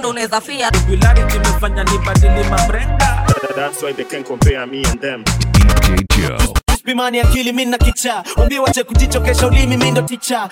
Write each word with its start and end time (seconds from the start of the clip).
ndo 0.00 0.08
unaweza 0.08 0.40
fia 0.40 0.70
Popularity 0.70 1.36
imefanya 1.36 1.84
nibadili 1.84 2.44
mabrenda. 2.50 3.26
That's 3.54 3.82
why 3.82 3.92
they 3.92 4.04
can 4.04 4.24
compare 4.24 4.66
me 4.66 4.82
and 4.90 5.00
them. 5.00 5.24
DJ 5.24 6.28
Joe. 6.28 6.38
Pimani 6.84 7.20
akili 7.20 7.52
mimi 7.52 7.70
na 7.70 7.78
kicha 7.78 8.24
Wambie 8.36 8.58
wache 8.58 8.84
kujichokesha 8.84 9.46
ulimi 9.46 9.76
mimi 9.76 9.90
ndo 9.90 10.02
ticha 10.02 10.48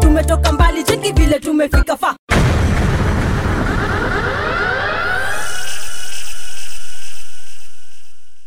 tumetoka 0.00 0.52
mbali 0.52 0.84
cheki 0.84 1.12
vile 1.12 1.38
tumefika 1.38 1.96
fa 1.96 2.14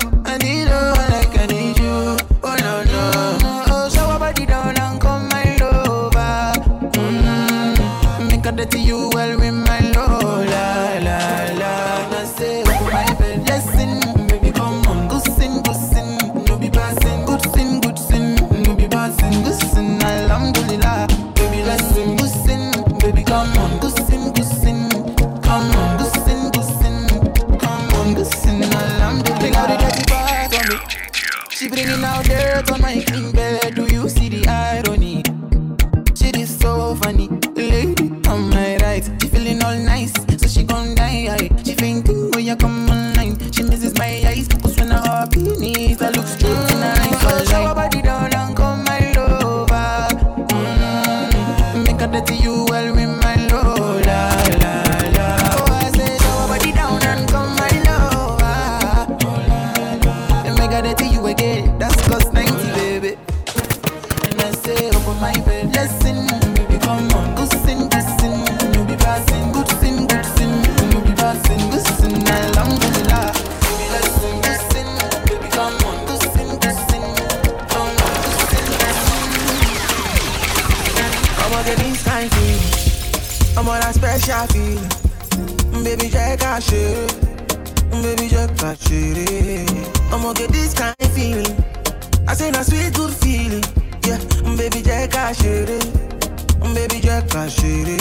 baby, 88.06 88.28
check 88.28 88.52
out 88.62 88.78
shit, 88.78 89.14
I'ma 90.12 90.32
get 90.34 90.50
this 90.50 90.74
kind 90.74 90.94
feeling. 91.14 91.64
I 92.26 92.34
say 92.34 92.50
na 92.50 92.62
sweet 92.62 92.92
good 92.94 93.12
feeling, 93.14 93.64
yeah. 94.08 94.18
Baby, 94.56 94.80
jẹ́ 94.88 95.08
ká 95.14 95.32
ṣeré, 95.38 95.78
baby, 96.74 96.98
jẹ́ 97.06 97.22
ká 97.32 97.42
ṣeré. 97.56 97.96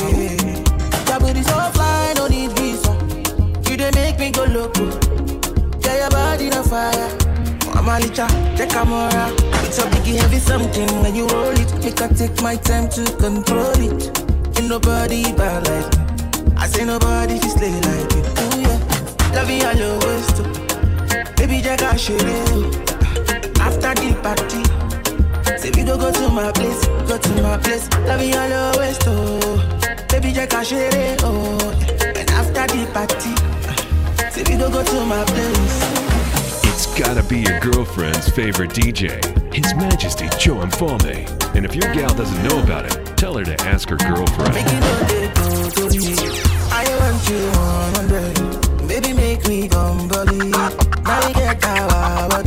Your 1.07 1.19
booty 1.19 1.41
so 1.43 1.57
fly, 1.75 2.13
no 2.17 2.27
need 2.27 2.51
visa. 2.57 2.91
You 3.69 3.77
dey 3.77 3.91
make 3.95 4.17
me 4.19 4.31
go 4.31 4.43
loco. 4.45 4.85
Yeah, 5.83 5.97
your 6.01 6.09
body 6.09 6.49
na 6.49 6.61
fire. 6.63 7.09
I'm 7.77 7.87
a 7.87 7.95
licha, 8.03 8.27
check 8.57 8.69
camera. 8.69 9.31
It's 9.65 9.77
a 9.79 9.83
biggie 9.91 10.17
heavy 10.19 10.39
something 10.39 10.89
when 11.01 11.15
you 11.15 11.27
roll 11.27 11.51
it. 11.63 11.71
Make 11.83 12.01
I 12.01 12.07
take 12.09 12.41
my 12.41 12.55
time 12.55 12.89
to 12.95 13.03
control 13.23 13.79
it. 13.87 14.01
Ain't 14.57 14.67
nobody 14.69 15.31
bad 15.33 15.67
like 15.67 15.89
me. 15.97 16.53
I 16.57 16.67
say 16.67 16.83
nobody 16.85 17.37
fi 17.39 17.47
slay 17.49 17.71
like 17.87 18.11
you. 18.15 18.23
Ooh 18.43 18.61
yeah, 18.65 18.79
love 19.35 19.49
you 19.49 19.63
all 19.67 19.75
your 19.83 19.95
waist 20.03 20.35
too. 20.37 20.47
Baby, 21.37 21.61
jẹ́ 21.65 21.77
ká 21.77 21.91
ṣeré. 22.03 22.37
Oh. 22.53 22.65
After 23.67 23.93
the 23.99 24.09
party, 24.23 24.61
don't 25.83 25.99
go 25.99 26.11
to 26.11 26.29
my 26.29 26.51
place, 26.51 26.85
go 27.07 27.17
to 27.17 27.41
my 27.41 27.57
place. 27.57 27.89
Love 28.05 28.21
you 28.21 28.35
all 28.35 28.73
oh. 29.07 30.05
Baby, 30.09 30.31
just 30.31 30.71
it 30.71 31.21
oh. 31.23 31.57
And 32.15 32.29
after 32.31 32.67
the 32.67 32.89
party, 32.93 33.33
uh, 33.67 34.29
say 34.29 34.43
we 34.49 34.57
don't 34.57 34.71
go 34.71 34.83
to 34.83 35.05
my 35.05 35.23
place. 35.25 36.07
It's 36.63 36.85
gotta 36.99 37.23
be 37.23 37.39
your 37.39 37.59
girlfriend's 37.59 38.29
favorite 38.29 38.71
DJ, 38.71 39.23
His 39.53 39.73
Majesty 39.75 40.29
Joe 40.39 40.55
Mfalme. 40.55 41.25
And 41.55 41.65
if 41.65 41.75
your 41.75 41.91
gal 41.93 42.13
doesn't 42.13 42.43
know 42.43 42.61
about 42.63 42.85
it, 42.85 43.17
tell 43.17 43.37
her 43.37 43.43
to 43.43 43.59
ask 43.65 43.89
her 43.89 43.97
girlfriend. 43.97 44.53
Make 44.53 44.65
know 44.65 44.99
they 45.07 45.27
go 45.33 45.89
to 45.89 45.99
me. 45.99 46.15
I 46.71 46.85
want 46.99 47.29
you 47.29 47.41
on 47.59 48.07
baby. 48.07 48.67
Baby, 48.87 49.13
make 49.13 49.47
me 49.47 49.67
come 49.67 50.07
body. 50.07 50.37
Now 50.37 51.27
we 51.27 51.33
get 51.33 51.63
our 51.65 52.29
body. 52.29 52.46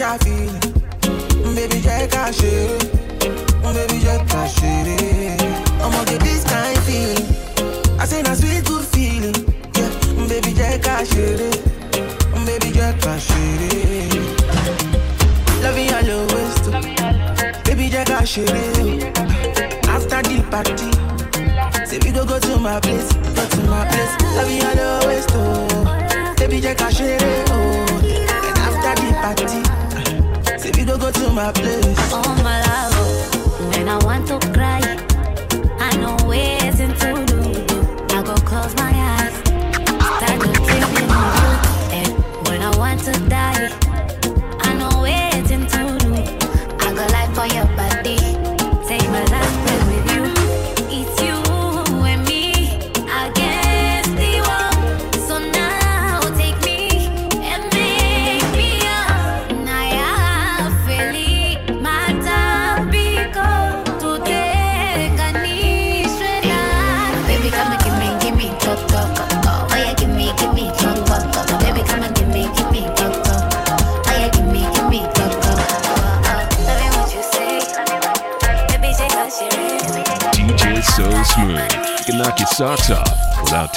Feeling. 0.00 0.58
Baby, 1.54 1.86
out 2.16 2.34
shit. 2.34 2.90
Baby, 3.62 4.00
check 4.00 4.34
out 4.34 4.48
shit. 4.48 5.42
I'ma 5.78 6.04
get 6.04 6.20
this 6.22 6.42
kind 6.44 6.78
feeling. 6.84 8.00
I 8.00 8.06
say 8.06 8.22
na 8.22 8.32
sweet 8.32 8.64
good 8.64 8.82
feeling. 8.86 9.34
Yeah, 9.76 9.90
baby, 10.26 10.54
check 10.54 10.86
out 10.88 11.06
shit. 11.06 11.38
Baby, 12.46 12.72
check 12.72 13.06
out 13.06 13.20
shit. 13.20 14.14
Loving 15.60 15.90
your 15.90 16.26
waist 16.32 16.64
too. 16.64 16.72
Baby, 17.64 17.90
check 17.90 18.08
out 18.08 18.26
shit. 18.26 18.48
After 19.84 20.22
the 20.22 20.40
party, 20.50 20.90
say 21.84 21.98
we 22.02 22.10
go 22.10 22.24
go 22.24 22.38
to 22.40 22.56
my 22.58 22.80
place, 22.80 23.12
go 23.36 23.46
to 23.46 23.60
my 23.68 23.84
place. 23.84 24.16
Loving 24.34 24.64
your 24.64 25.06
waist 25.06 25.28
too. 25.28 26.40
Baby, 26.40 26.62
check 26.62 26.80
out 26.80 26.90
shit. 26.90 27.20
Oh, 27.50 28.00
and 28.02 28.58
after 28.64 28.94
the 29.02 29.12
party, 29.20 29.79
say 30.60 30.70
we 30.76 30.84
go 30.84 30.98
go 30.98 31.10
to 31.10 31.30
my 31.30 31.50
place. 31.52 31.98
Oh 32.12 32.34
my 32.44 32.60
love, 32.68 32.94
when 33.70 33.88
I 33.88 33.96
want 34.04 34.28
to 34.28 34.38
cry, 34.52 34.82
I 35.78 35.90
know 35.96 36.16
ways 36.28 36.76
to 36.76 36.88
do. 37.30 37.40
I 38.16 38.22
go 38.22 38.34
close 38.48 38.74
my 38.76 38.92
eyes, 38.92 39.34
start 40.18 40.38
to 40.44 40.50
you. 40.96 41.06
And 41.98 42.12
when 42.46 42.60
I 42.60 42.76
want 42.76 43.00
to 43.08 43.12
die, 43.28 43.89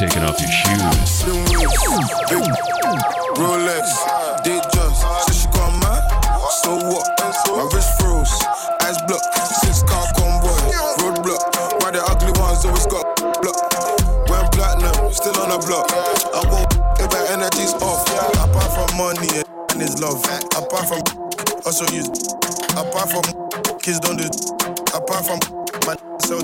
taking 0.03 0.23
off 0.23 0.39
your 0.39 0.51
shoes. 0.51 1.23
Rolex, 3.39 3.87
Datejust. 4.43 4.99
Said 5.23 5.35
she 5.35 5.47
got 5.55 5.71
mad, 5.79 6.03
so 6.61 6.75
what? 6.91 7.07
My 7.47 7.63
wrist 7.71 7.91
froze, 7.99 8.35
eyes 8.83 8.99
blocked. 9.07 9.31
Six 9.63 9.83
car 9.83 10.03
convoy, 10.17 10.59
roadblock. 10.99 11.41
Why 11.79 11.91
the 11.91 12.03
ugly 12.03 12.33
ones 12.35 12.65
always 12.65 12.85
got 12.87 13.15
block? 13.39 13.55
Went 14.27 14.51
platinum, 14.51 15.13
still 15.13 15.39
on 15.39 15.49
the 15.55 15.59
block. 15.63 15.87
I 16.35 16.41
won't 16.51 16.73
if 16.99 17.07
my 17.07 17.23
energy's 17.31 17.73
off. 17.79 18.03
Apart 18.43 18.71
from 18.75 18.89
money 18.97 19.43
and 19.71 19.81
his 19.81 20.01
love, 20.01 20.19
apart 20.51 20.87
from 20.91 21.01
also 21.63 21.87
use, 21.95 22.11
apart 22.75 23.07
from 23.07 23.23
kids 23.79 23.99
don't 24.01 24.17
do, 24.19 24.27
apart 24.91 25.23
from 25.23 25.39
my 25.87 25.95
so. 26.27 26.39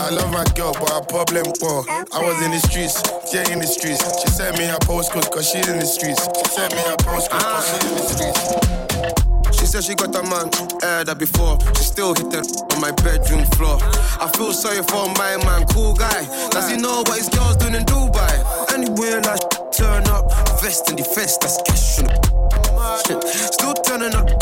I 0.00 0.08
love 0.10 0.32
my 0.32 0.44
girl, 0.56 0.72
but 0.72 0.88
her 0.90 1.04
problem, 1.04 1.44
well, 1.60 1.79
I 2.00 2.24
was 2.24 2.40
in 2.40 2.50
the 2.50 2.58
streets, 2.64 2.96
yeah, 3.28 3.44
in 3.52 3.60
the 3.60 3.66
streets. 3.66 4.00
She 4.22 4.28
sent 4.32 4.56
me 4.56 4.64
her 4.64 4.80
postcode, 4.88 5.28
cause 5.30 5.44
she's 5.52 5.68
in 5.68 5.78
the 5.78 5.84
streets. 5.84 6.24
She 6.32 6.44
sent 6.48 6.72
me 6.72 6.80
her 6.88 6.96
postcode, 6.96 7.44
cause 7.44 7.68
she's 7.68 7.84
in 7.84 7.94
the 8.00 8.06
streets. 8.08 9.60
She 9.60 9.66
said 9.68 9.84
she 9.84 9.94
got 9.94 10.16
a 10.16 10.22
man, 10.24 10.48
aired 10.80 11.12
that 11.12 11.18
before. 11.18 11.60
She 11.76 11.84
still 11.84 12.14
hit 12.16 12.32
it 12.32 12.48
on 12.72 12.80
my 12.80 12.90
bedroom 13.04 13.44
floor. 13.52 13.76
I 14.16 14.32
feel 14.32 14.52
sorry 14.52 14.80
for 14.88 15.12
my 15.20 15.36
man, 15.44 15.68
cool 15.76 15.92
guy. 15.92 16.24
Does 16.48 16.70
he 16.72 16.80
know 16.80 17.04
what 17.04 17.20
his 17.20 17.28
girl's 17.28 17.60
doing 17.60 17.76
in 17.76 17.84
Dubai? 17.84 18.32
Anywhere 18.72 19.20
I 19.20 19.36
turn 19.68 20.08
up, 20.08 20.24
vest 20.64 20.88
in 20.88 20.96
the 20.96 21.04
vest, 21.12 21.44
that's 21.44 21.60
cash 21.68 22.00
on 22.00 22.08
the 22.08 23.20
Still 23.52 23.74
turning 23.84 24.14
up 24.14 24.39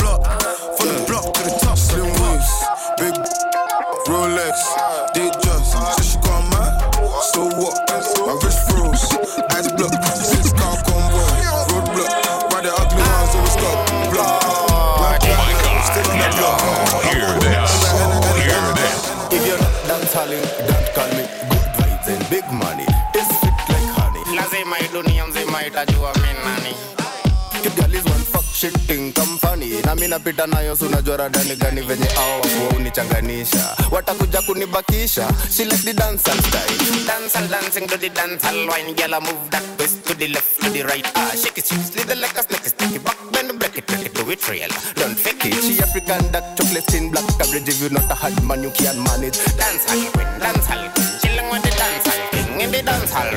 mimi 30.08 30.24
napita 30.24 30.46
nayo 30.46 30.76
si 30.76 30.84
unajua 30.84 31.16
radani 31.16 31.56
gani 31.56 31.80
venye 31.80 32.06
hao 32.06 32.40
wakuwa 32.40 32.68
unichanganisha. 32.80 33.76
Watakuja 33.90 34.42
kunibakisha. 34.42 35.28
She 35.56 35.64
like 35.64 35.82
the 35.84 35.92
dance 35.92 36.22
style. 36.22 37.04
Dancehall 37.06 37.48
dancing 37.50 37.86
to 37.86 37.96
the 37.98 38.08
dancehall 38.08 38.68
wine, 38.68 38.94
girl 38.94 39.14
I 39.14 39.20
move 39.20 39.50
that 39.50 39.62
to 40.06 40.14
the 40.14 40.28
left 40.28 40.60
to 40.62 40.70
the 40.70 40.82
right. 40.84 41.06
Ah, 41.14 41.30
shake 41.36 41.58
it, 41.58 41.66
shake 41.66 41.80
it, 41.80 41.92
slither 41.92 42.16
like 42.16 42.38
a 42.38 42.42
snake, 42.42 42.64
stick 42.64 42.94
it 42.96 43.04
back, 43.04 43.18
bend 43.32 43.58
break 43.58 43.76
it, 43.78 43.86
break 43.86 44.06
it, 44.06 44.14
do 44.14 44.30
it 44.30 44.48
real. 44.48 44.68
Don't 44.94 45.14
fake 45.18 45.44
it. 45.44 45.54
She 45.62 45.78
African 45.82 46.32
dark 46.32 46.56
chocolate 46.56 46.94
in 46.94 47.10
black 47.10 47.26
coverage. 47.38 47.68
If 47.68 47.82
you 47.82 47.90
not 47.90 48.10
a 48.10 48.14
hard 48.14 48.42
man, 48.44 48.62
you 48.62 48.70
can't 48.70 48.96
manage. 49.04 49.36
Dancehall 49.60 50.08
queen, 50.12 50.28
dancehall 50.40 50.88
queen, 50.94 51.08
chilling 51.20 51.50
with 51.52 51.62
the 51.62 51.70
dancehall 51.76 52.30
king 52.32 52.60
in 52.60 52.70
the 52.72 52.78
dancehall 52.80 53.28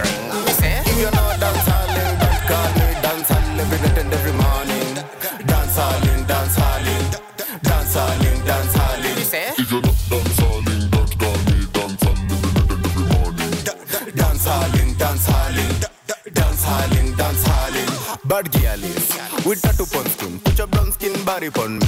body 21.42 21.50
pon 21.50 21.80
me. 21.80 21.88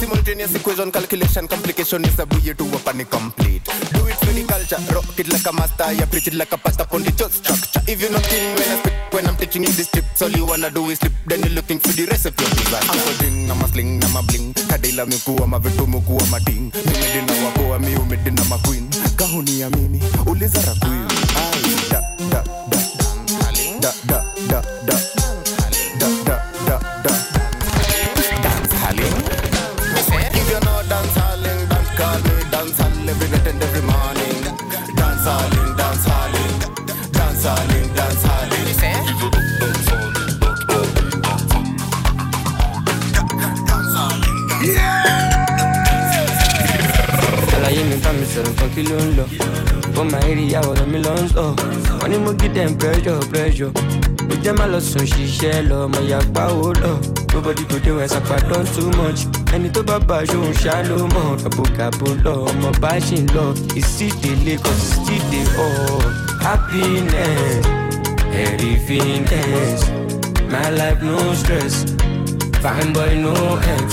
Simultaneous 0.00 0.54
equation, 0.54 0.90
calculation, 0.90 1.46
complication 1.46 2.04
is 2.04 2.18
a 2.18 2.26
buoy 2.26 2.54
to 2.54 2.64
a 2.64 2.78
panic 2.80 3.10
complete. 3.10 3.64
Do 3.92 4.06
it 4.06 4.16
for 4.16 4.32
the 4.32 4.44
culture, 4.48 4.80
rock 4.94 5.18
it 5.18 5.28
like 5.28 5.46
a 5.46 5.52
master, 5.52 5.92
you 5.92 6.06
preach 6.06 6.28
it 6.28 6.34
like 6.34 6.52
a 6.52 6.56
pastor 6.58 6.86
on 6.90 7.02
the 7.02 7.12
church 7.12 7.32
structure. 7.32 7.80
If 7.86 8.00
you're 8.00 8.10
not 8.10 8.24
in 8.32 8.56
when 8.56 8.68
I 8.68 8.76
speak, 8.80 8.94
when 9.12 9.26
I'm 9.26 9.36
teaching 9.36 9.62
you 9.64 9.72
this 9.72 9.88
tip, 9.90 10.04
all 10.22 10.30
you 10.30 10.46
wanna 10.46 10.70
do 10.70 10.88
is 10.90 10.98
slip, 10.98 11.12
then 11.26 11.40
you're 11.40 11.50
looking 11.54 11.78
for 11.78 11.92
the 11.92 12.06
recipe. 12.06 12.44
I'm 12.44 12.98
a 12.98 13.12
ding, 13.20 13.50
I'm 13.50 13.60
a 13.60 13.68
sling, 13.68 14.02
I'm 14.04 14.16
a 14.16 14.22
bling, 14.22 14.54
kadila 14.68 15.06
mikuwa 15.06 15.46
mavitu 15.46 15.86
mukuwa 15.86 16.26
mating. 16.26 16.72
Mimedina 16.74 17.44
wakoa 17.46 17.78
mi 17.78 17.96
umedina 17.96 18.44
ma 18.44 18.58
queen, 18.58 18.88
kahuni 19.16 19.60
ya 19.60 19.70
mini, 19.70 20.02
uliza 20.26 20.60
rakwin. 20.62 21.23
Kí 48.74 48.82
ló 48.90 48.96
ń 49.06 49.08
lọ 49.18 49.24
ó 50.00 50.02
máa 50.12 50.20
rí 50.36 50.44
ìyàwó 50.50 50.70
rẹ̀ 50.78 50.86
mi 50.92 50.98
lọ 51.06 51.12
ń 51.22 51.28
sọ 51.34 51.44
wọ́n 52.00 52.08
ní 52.10 52.16
mo 52.24 52.30
gí 52.40 52.48
dem 52.56 52.70
pressure 52.78 53.20
pressure 53.30 53.72
ó 54.32 54.34
jẹ́ 54.44 54.52
má 54.58 54.64
lọ 54.72 54.78
sùn 54.88 55.04
ṣiṣẹ́ 55.12 55.66
lọ 55.68 55.76
ọmọ 55.86 55.98
ìyàpá 56.08 56.42
ó 56.66 56.68
lọ 56.82 56.92
nobody 57.34 57.64
go 57.70 57.76
dey 57.84 57.92
when 57.96 58.08
sapa 58.08 58.36
don 58.48 58.64
too 58.74 58.88
much. 58.98 59.20
Ẹni 59.54 59.68
tó 59.74 59.82
bá 59.88 59.98
bá 60.08 60.16
aṣọ 60.22 60.36
òun 60.38 60.52
ṣá 60.62 60.74
ló 60.88 60.96
mọ̀ 61.14 61.28
gàbogàbo 61.42 62.06
lọ 62.24 62.34
ọmọ 62.50 62.68
bá 62.82 62.92
ṣì 63.06 63.16
ń 63.22 63.26
lọ 63.36 63.44
ìsídèlé 63.80 64.54
kan 64.64 64.76
sì 64.86 64.96
sídè 65.06 65.40
ọ̀ 65.66 65.70
happiness 66.44 67.66
everythingness 68.44 69.80
my 70.52 70.66
life 70.78 71.00
no 71.02 71.18
stress. 71.40 71.74
Fine 72.62 72.92
boy 72.94 73.12
no 73.24 73.34
ex. 73.76 73.88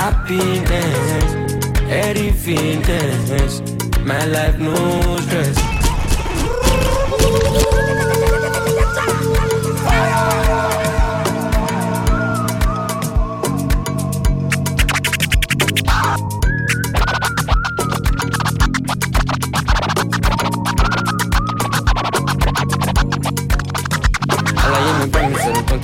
Happiness 0.00 1.28
everything 1.90 2.82
tense. 2.82 3.60
My 4.04 4.24
life 4.26 4.58
no 4.58 4.74
stress. 5.26 5.58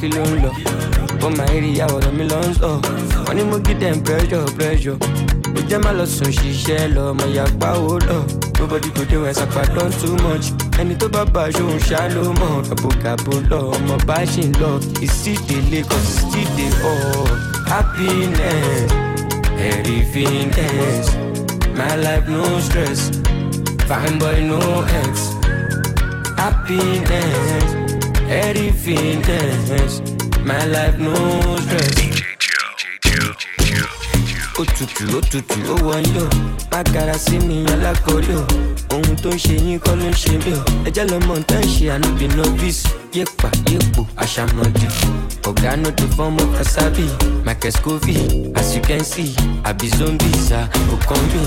kí 0.00 0.08
ń 0.12 0.42
lọ 0.44 0.50
bó 1.20 1.28
máa 1.38 1.46
rí 1.62 1.68
ìyàwó 1.74 1.96
lọ 2.04 2.10
mí 2.18 2.24
lọ 2.30 2.38
sọ 2.60 2.70
wọn 3.26 3.34
ni 3.36 3.42
mo 3.50 3.56
kí 3.64 3.72
dem 3.80 3.96
pressure 4.04 4.44
pressure. 4.56 4.96
Ó 5.56 5.60
jẹ́ 5.70 5.78
má 5.84 5.90
lọ 5.98 6.04
sùn 6.14 6.30
ṣiṣẹ́ 6.38 6.92
lọ 6.94 7.02
ọmọ 7.12 7.24
ìyàpá 7.34 7.68
ó 7.92 7.98
lọ. 8.08 8.18
Nobody 8.58 8.88
go 8.96 9.04
dey 9.10 9.32
sapa 9.34 9.62
don 9.74 9.90
too 10.00 10.16
much. 10.24 10.46
Ẹni 10.80 10.94
tó 11.00 11.06
bá 11.14 11.22
bá 11.34 11.42
aṣọ 11.48 11.64
ṣá 11.88 12.00
ló 12.14 12.22
mọ̀. 12.40 12.54
Gàbogàbo 12.68 13.32
lọ 13.50 13.58
ọmọ 13.76 13.94
bá 14.08 14.18
ṣì 14.32 14.42
ń 14.48 14.52
lọ. 14.60 14.70
Ìsídèlé 15.06 15.80
kan 15.90 16.02
sì 16.12 16.22
sídè 16.32 16.66
ọ̀. 16.90 16.96
Happiness 17.70 18.90
everythingness 19.70 21.06
my 21.78 21.92
life 22.04 22.26
no 22.34 22.42
stress. 22.66 23.00
Fine 23.88 24.18
boy 24.20 24.38
no 24.50 24.60
ex. 25.02 25.14
Happiness 26.40 27.66
everythingness 28.44 29.92
my 30.48 30.62
life 30.74 30.98
no 30.98 31.14
stress. 31.64 32.15
Ó 34.58 35.20
tutù 35.28 35.54
ó 35.72 35.76
wọlé 35.86 36.20
o. 36.22 36.28
Má 36.72 36.82
sí 37.18 37.38
mi 37.38 37.64
alákọ̀ọ́lé 37.72 38.34
o. 38.36 38.44
Ohun 38.94 39.16
tó 39.22 39.28
ń 39.30 39.36
ṣe 39.38 39.54
yín 39.64 39.78
kọ́ 39.78 39.94
ló 40.00 40.06
ń 40.10 40.14
ṣe 40.14 40.32
mí 40.44 40.52
o. 40.56 40.62
Ẹjẹ́ 40.88 41.04
lọ́mọ 41.10 41.34
tá 41.48 41.56
ń 41.60 41.66
ṣe 41.68 41.84
ànúbì 41.94 42.26
novice 42.36 42.88
yepa 43.16 43.50
yepo 43.70 44.06
ashamodi. 44.16 44.86
Oga 45.46 45.76
no 45.76 45.90
dey 45.90 46.06
form 46.16 46.34
of 46.36 46.48
kasabi 46.58 47.08
makescovi 47.44 48.52
as 48.56 48.74
you 48.76 48.82
can 48.82 49.00
see 49.04 49.34
abi 49.64 49.88
zombiza 49.88 50.68
okanbi 50.92 51.40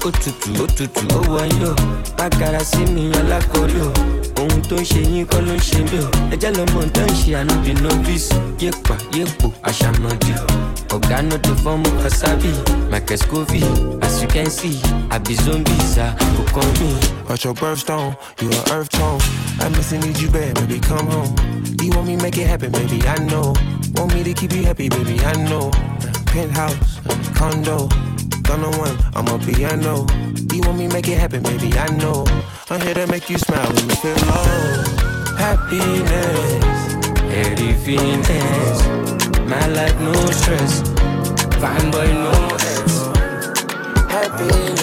òtútù 0.00 0.50
òtútù 0.64 1.04
ó 1.18 1.20
wọlé 1.28 1.66
o 1.68 1.74
pàkàrà 2.16 2.60
sí 2.64 2.78
mi 2.94 3.10
alákòólé 3.12 3.80
o 3.82 3.92
ohun 4.40 4.62
tó 4.68 4.76
ń 4.76 4.84
ṣe 4.84 5.00
yín 5.04 5.26
kọ́ 5.26 5.40
ló 5.46 5.52
ń 5.52 5.60
ṣe 5.60 5.78
mí 5.90 5.98
o. 6.00 6.08
Ẹjẹ́ 6.34 6.54
lọ́mọ 6.56 6.80
tó 6.94 7.02
ń 7.04 7.12
ṣe 7.20 7.30
ànúbì 7.40 7.72
novice. 7.82 8.32
Yepa 8.60 8.96
yepo 9.12 9.52
ashamodi. 9.62 10.32
Oga 10.94 11.22
no 11.22 11.36
dey 11.36 11.54
form 11.62 11.82
of 11.84 11.92
kasabi 12.02 12.48
makescovi 12.90 13.60
as 14.02 14.22
you 14.22 14.28
can 14.28 14.46
see 14.50 14.80
abi 15.10 15.34
zombiza 15.34 16.14
okanbi. 16.40 16.88
ọ̀ṣọ̀gbọ́n 17.28 17.76
stone 17.76 18.16
you 18.40 18.48
are 18.48 18.78
earth 18.78 18.88
tone. 18.90 19.20
I 19.60 19.68
miss 19.68 19.92
you 19.92 19.98
need 19.98 20.18
you 20.18 20.30
bad 20.30 20.54
baby 20.54 20.80
come 20.80 21.09
you 21.10 21.90
want 21.90 22.06
me 22.06 22.16
make 22.16 22.38
it 22.38 22.46
happen, 22.46 22.70
baby, 22.70 23.00
I 23.06 23.16
know. 23.24 23.54
Want 23.94 24.14
me 24.14 24.22
to 24.22 24.32
keep 24.32 24.52
you 24.52 24.62
happy, 24.62 24.88
baby, 24.88 25.18
I 25.20 25.32
know. 25.48 25.70
Penthouse, 26.26 27.00
condo, 27.34 27.88
gonna 28.42 28.70
one, 28.78 28.96
I'm 29.14 29.26
a 29.26 29.38
piano. 29.38 30.06
You 30.52 30.60
want 30.62 30.78
me 30.78 30.86
make 30.88 31.08
it 31.08 31.18
happen, 31.18 31.42
baby, 31.42 31.72
I 31.76 31.88
know. 31.96 32.24
I'm 32.70 32.80
here 32.80 32.94
to 32.94 33.06
make 33.08 33.28
you 33.28 33.38
smile 33.38 33.66
when 33.72 33.88
you 33.88 33.96
feel 33.96 34.14
low. 34.26 34.84
Happiness, 35.36 36.64
Everything's 37.32 38.28
my 39.50 39.66
life, 39.66 39.98
no 40.00 40.12
stress. 40.30 40.82
Fine 41.60 41.90
boy, 41.90 42.06
no 42.12 42.56
stress. 42.56 43.06
Happiness. 44.08 44.80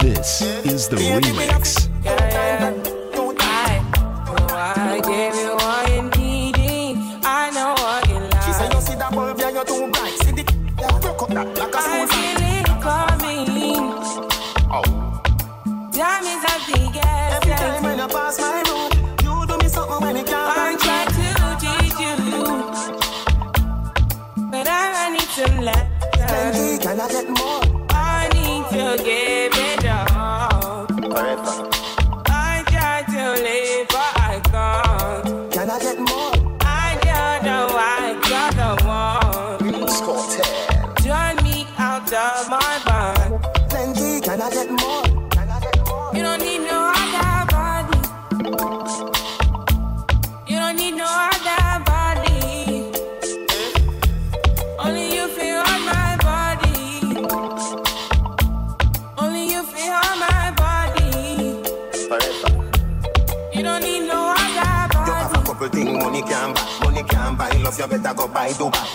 This 0.00 0.42
is 0.64 0.88
the 0.88 0.96
remix. 0.96 2.93
Some 25.34 25.60
lessons. 25.62 26.78
can 26.78 27.00
I 27.00 27.08
get 27.08 27.28
more? 27.28 27.86
I 27.90 28.28
need 28.34 28.64
to 28.70 29.02
give 29.02 29.53
go 68.26 68.32
buy 68.32 68.50
Dubai. 68.50 68.88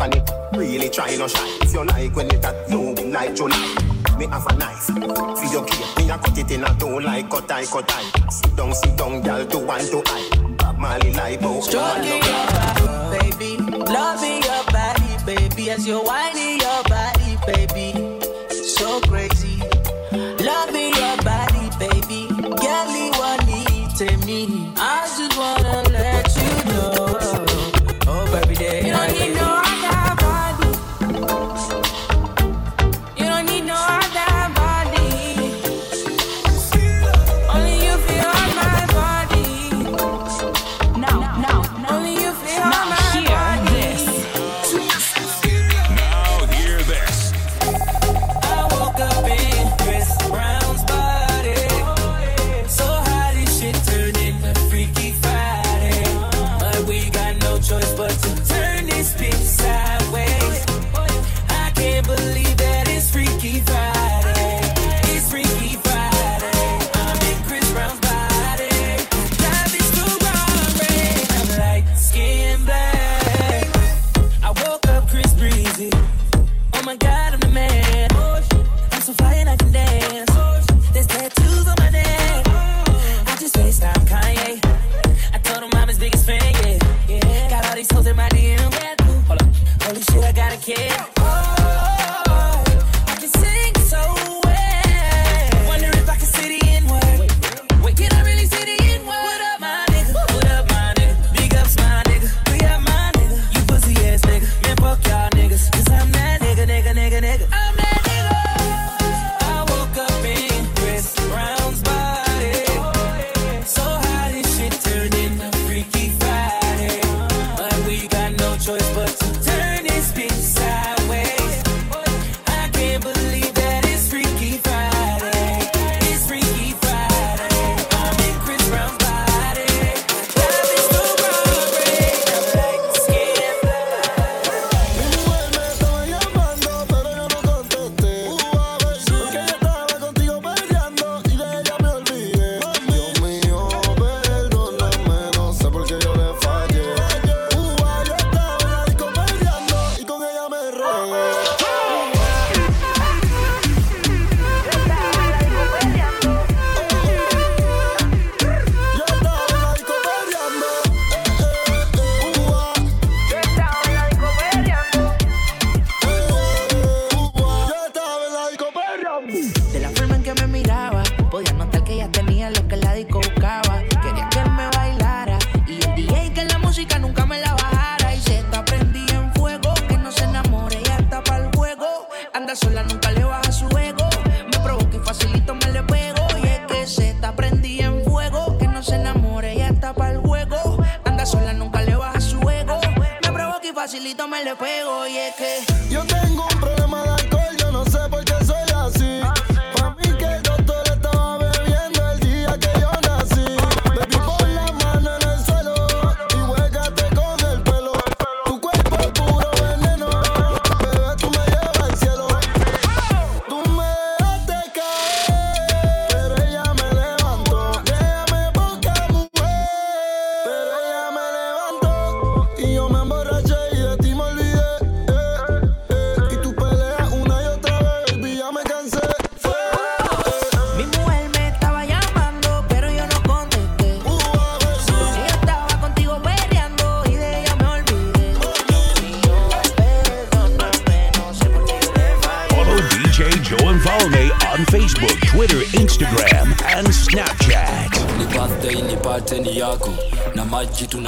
And 0.00 0.14
it 0.14 0.30
really 0.54 0.88
try 0.88 1.16
no. 1.16 1.26
If 1.26 1.72
you 1.72 1.84
like 1.84 2.14
when 2.14 2.26
it 2.30 2.44
at 2.44 2.70
you 2.70 2.94
like 3.10 3.34
July. 3.34 3.74
Me 4.18 4.26
have 4.26 4.46
a 4.46 4.54
knife 4.56 4.84
for 4.84 5.46
your. 5.52 5.62
Me 5.96 6.10
a 6.10 6.18
cut 6.18 6.38
it 6.38 6.50
in 6.50 6.64
a 6.64 6.74
two 6.78 7.00
like 7.00 7.30
cut 7.30 7.50
I 7.50 7.64
cut 7.64 7.90
I. 7.92 8.30
Sit 8.30 8.56
down, 8.56 8.74
sit 8.74 8.96
down, 8.96 9.22
girl, 9.22 9.46
to 9.46 9.58
one 9.58 9.80
to 9.80 10.02
I. 10.06 10.54
Bob 10.58 10.78
Marley 10.78 11.12
like 11.12 11.40
bow. 11.40 11.60
Stroking 11.60 12.22
your 12.22 12.46
body, 12.54 13.30
baby. 13.30 13.56
Loving 13.92 14.42
your 14.42 14.64
body, 14.72 15.12
baby. 15.24 15.70
As 15.70 15.86
you're 15.86 16.04
whining 16.04 16.60
your 16.60 16.82
body, 16.84 17.36
baby. 17.46 18.18
So 18.50 19.00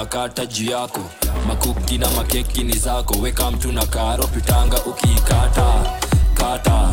maji 0.00 0.08
tunakata 0.08 0.46
juu 0.46 0.70
yako. 0.70 1.00
Makuki 1.48 1.98
na 1.98 2.10
makeki 2.10 2.64
ni 2.64 2.72
zako. 2.78 3.18
Weka 3.20 3.50
mtu 3.50 3.72
na 3.72 3.86
karo 3.86 4.26
pitanga 4.26 4.84
ukiikata 4.84 5.64
kata 6.34 6.92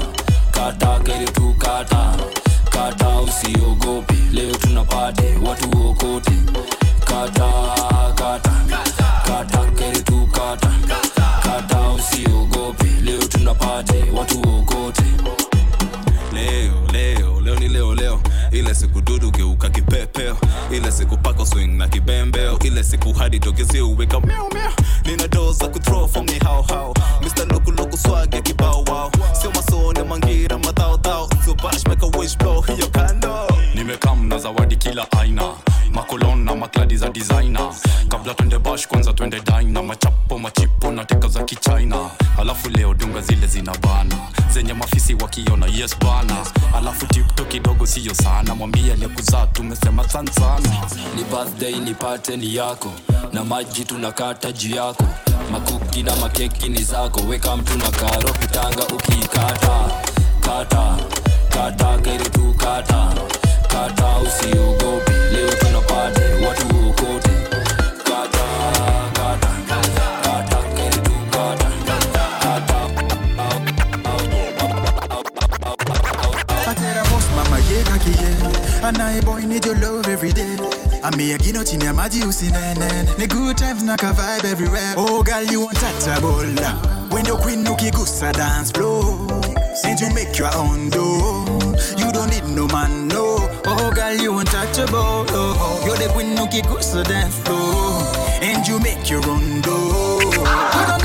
kata 0.51 0.99
kere 0.99 1.27
kata 1.57 2.15
kata 2.69 3.09
usiogope 3.21 3.76
hadi 23.67 23.79
togezi 23.79 23.81
uweka 23.81 24.19
birthday 51.37 51.75
nipate 51.79 52.37
ni 52.37 52.55
yako 52.55 52.91
na 53.33 53.43
maji 53.43 53.85
tunakata 53.85 54.51
juu 54.51 54.75
yako 54.75 55.03
makuki 55.51 56.03
na 56.03 56.15
makeki 56.15 56.69
ni 56.69 56.83
zako 56.83 57.21
weka 57.29 57.57
mtu 57.57 57.77
na 57.77 57.91
karo 57.91 58.33
pitanga 58.33 58.83
ukikata 58.87 59.91
kata 60.41 60.95
kata 61.49 61.97
kere 61.97 62.29
tu 62.29 62.53
kata 62.57 63.13
kata 63.67 64.17
usiogopi 64.17 65.11
leo 65.31 65.49
tunapate 65.49 66.21
watu 66.47 66.89
okote 66.89 67.29
kata 68.03 68.47
boy 79.25 79.41
need 79.45 79.65
your 79.65 79.75
love 79.77 80.07
every 80.07 80.31
day 80.31 80.66
Ami 81.07 81.29
ya 81.29 81.37
gino 81.37 81.63
chini 81.63 81.85
ya 81.85 81.93
maji 81.93 82.23
usinene 82.23 83.05
Ni 83.17 83.27
good 83.27 83.57
times 83.57 83.81
na 83.83 83.95
ka 83.95 84.11
vibe 84.11 84.45
everywhere. 84.51 84.93
Oh 84.97 85.23
girl 85.23 85.43
you 85.43 85.67
untouchable 85.69 86.43
When 87.11 87.25
your 87.25 87.37
queen 87.37 87.63
ukigusa 87.65 88.33
dance 88.33 88.71
floor? 88.71 89.15
And 89.85 89.97
you 89.99 90.09
make 90.13 90.37
your 90.37 90.53
own 90.57 90.89
dough 90.89 91.45
You 91.97 92.11
don't 92.11 92.29
need 92.29 92.43
no 92.53 92.67
man 92.67 93.07
no. 93.07 93.37
Oh 93.65 93.91
girl 93.95 94.13
you 94.15 94.37
untouchable 94.37 95.25
oh, 95.29 95.83
You're 95.85 95.95
the 95.95 96.09
queen 96.13 96.35
ukigusa 96.37 97.07
dance 97.07 97.39
floor? 97.39 98.03
And 98.41 98.67
you 98.67 98.77
make 98.79 99.09
your 99.09 99.25
own 99.29 99.61
dough 99.61 100.19
You 100.33 100.96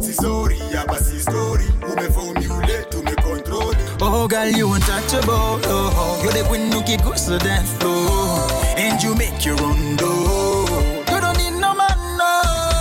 Si 0.00 0.12
sorry, 0.12 0.58
hapa 0.72 0.98
si 0.98 1.20
story, 1.20 1.64
umeformulate, 1.92 2.96
umecontrole. 2.96 3.76
Oh, 4.00 4.28
girl, 4.28 4.48
you 4.48 4.72
untouchable. 4.72 5.32
Oh, 5.32 5.60
oh. 5.68 6.20
you're 6.22 6.32
the 6.32 6.44
queen 6.48 6.72
who 6.72 6.82
can 6.82 7.00
go 7.04 7.12
to 7.12 7.38
dance 7.38 7.72
floor, 7.78 8.08
oh. 8.08 8.55
And 8.96 9.04
you 9.04 9.14
make 9.14 9.44
your 9.44 9.60
own 9.62 9.96
dough. 9.96 11.04
You 11.10 11.20
don't 11.20 11.36
need 11.36 11.56
no 11.60 11.74
man, 11.74 11.98
no. 12.16 12.30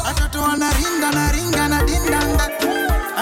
Atoto 0.09 0.39
anaringa 0.47 1.09
na 1.11 1.31
ringa 1.35 1.67
na 1.67 1.79
dindanda, 1.83 2.45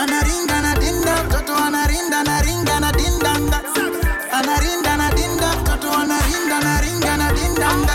anaringa 0.01 0.58
na 0.62 0.73
dinda, 0.82 1.13
mtoto 1.23 1.56
anarinda 1.56 2.23
na 2.23 2.41
ringa 2.41 2.79
na 2.79 2.91
dindanda, 2.91 3.58
anarinda 4.32 4.97
na 4.97 5.10
dinda, 5.17 5.49
mtoto 5.62 5.89
anarinda 6.01 6.60
na 6.65 6.82
ringa 6.82 7.17
na 7.17 7.32
dindanda, 7.34 7.93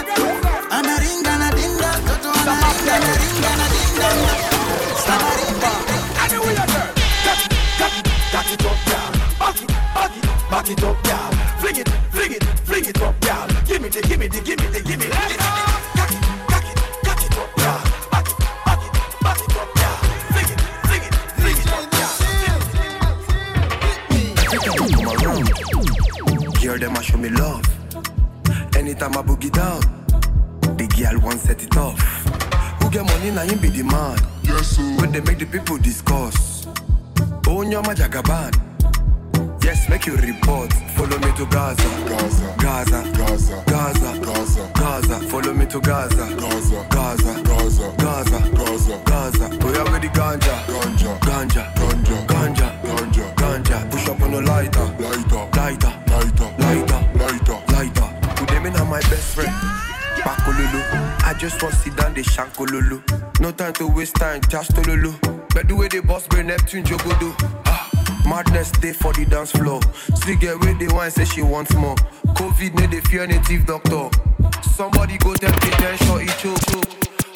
anaringa 0.70 1.34
na 1.38 1.48
dinda, 1.50 1.90
mtoto 2.02 2.30
anarinda 2.40 2.98
na 2.98 3.12
ringa 3.22 3.50
na 3.60 3.66
dindanda, 3.74 4.34
anaringa. 5.14 5.70
Anyway, 6.24 6.54
girl, 6.56 6.90
cut 7.24 7.40
it, 7.44 7.52
cut 7.78 7.94
it, 7.98 8.06
cut 8.32 8.50
it 8.52 8.66
up, 8.66 8.78
girl. 8.88 9.12
Back 9.38 9.62
it, 9.62 9.68
back 9.94 10.16
it, 10.16 10.24
back 10.50 10.70
it 10.70 10.82
up, 10.82 10.98
girl. 11.04 11.30
Fling 11.60 11.76
it, 11.76 11.88
fling 12.10 12.32
it, 12.32 12.44
fling 12.66 12.84
it 12.84 13.02
up, 13.02 13.20
girl. 13.20 13.46
Give 13.66 13.80
me 13.82 13.88
the, 13.88 14.02
give 14.02 14.18
me 14.18 14.28
the, 14.28 14.40
give 14.40 14.57
me 14.57 14.57
she 71.32 71.42
wants 71.42 71.74
more. 71.74 71.96
COVID 72.36 72.74
need 72.80 72.90
the 72.90 73.00
fear 73.08 73.26
native 73.26 73.66
doctor. 73.66 74.08
Somebody 74.62 75.18
go 75.18 75.34
tell 75.34 75.50
me 75.50 75.70
then 75.78 75.96
sure 75.98 76.20
it 76.22 76.28
choke. 76.38 76.88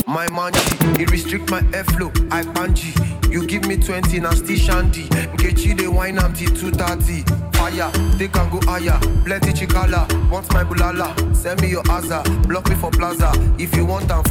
My 0.06 0.28
man, 0.30 0.52
he 0.98 1.04
restrict 1.06 1.50
my 1.50 1.60
airflow. 1.72 2.10
I 2.32 2.42
panji. 2.42 2.92
You 3.32 3.46
give 3.46 3.66
me 3.66 3.76
20 3.76 4.20
now 4.20 4.32
still 4.32 4.56
shandy. 4.56 5.04
Nkechi 5.04 5.76
they 5.76 5.88
wine 5.88 6.16
till 6.34 6.54
230. 6.54 7.22
Fire, 7.56 7.90
they 8.18 8.28
can 8.28 8.50
go 8.50 8.60
higher. 8.66 8.98
Plenty 9.24 9.52
chikala, 9.52 10.06
want 10.30 10.52
my 10.52 10.64
bulala. 10.64 11.14
Send 11.34 11.62
me 11.62 11.70
your 11.70 11.82
Aza, 11.84 12.22
block 12.46 12.68
me 12.68 12.74
for 12.74 12.90
plaza. 12.90 13.32
If 13.58 13.74
you 13.76 13.86
want 13.86 14.10
and 14.10 14.26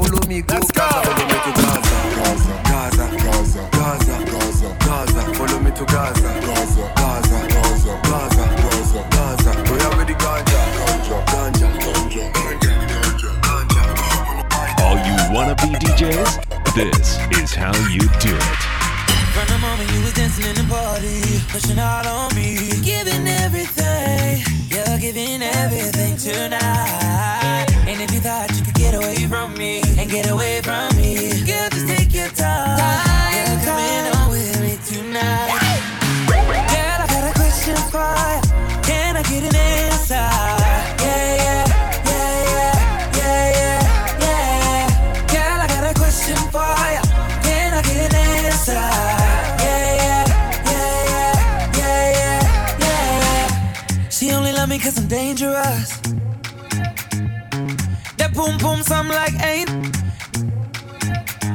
some 58.92 59.08
like 59.08 59.38
ain't. 59.52 59.70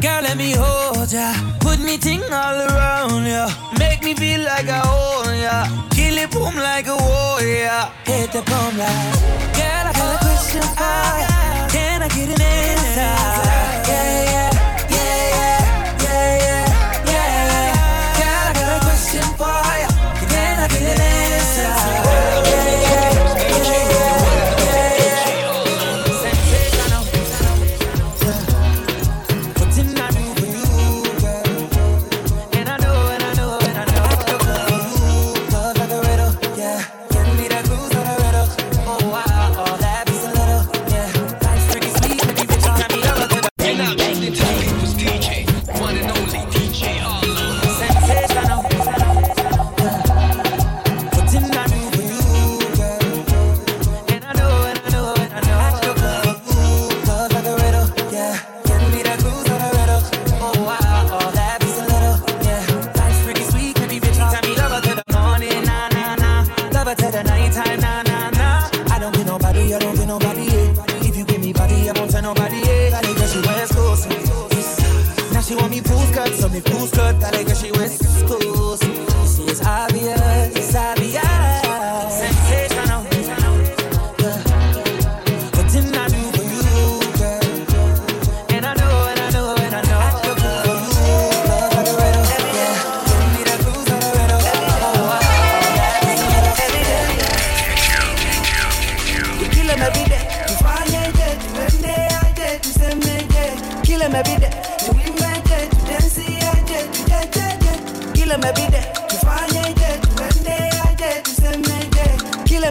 Girl, 0.05 0.23
let 0.27 0.37
me 0.43 0.51
hold 0.63 1.13
ya. 1.13 1.29
Put 1.61 1.79
me 1.87 1.95
ting 1.99 2.25
all 2.43 2.59
around 2.69 3.27
ya. 3.35 3.45
Make 3.79 4.01
me 4.07 4.13
feel 4.15 4.43
like 4.53 4.69
I 4.79 4.81
own 5.01 5.33
ya. 5.47 5.57
Kill 5.97 6.17
it 6.25 6.31
boom 6.31 6.55
like 6.69 6.87
a 6.95 6.97
warrior. 7.09 7.83
Hit 8.09 8.29
the 8.33 8.43
boom 8.49 8.73
like. 8.83 9.13
Girl, 9.59 9.85
I 9.91 9.93
got 9.99 10.15
a 10.17 10.19
question 10.25 10.65
for 10.79 11.05
ya. 11.23 11.31
Can 11.75 11.99
I 12.07 12.09
get 12.17 12.29
an 12.35 12.43
answer? 12.57 13.15
Yeah, 13.91 14.13
yeah, 14.35 14.51
yeah, 14.97 15.17
yeah, 15.37 15.59
yeah, 16.07 16.29
yeah, 16.49 16.65
yeah. 17.11 18.19
Girl, 18.19 18.47
I 18.51 18.53
got 18.61 18.73
a 18.77 18.81
question 18.87 19.27
for 19.41 19.66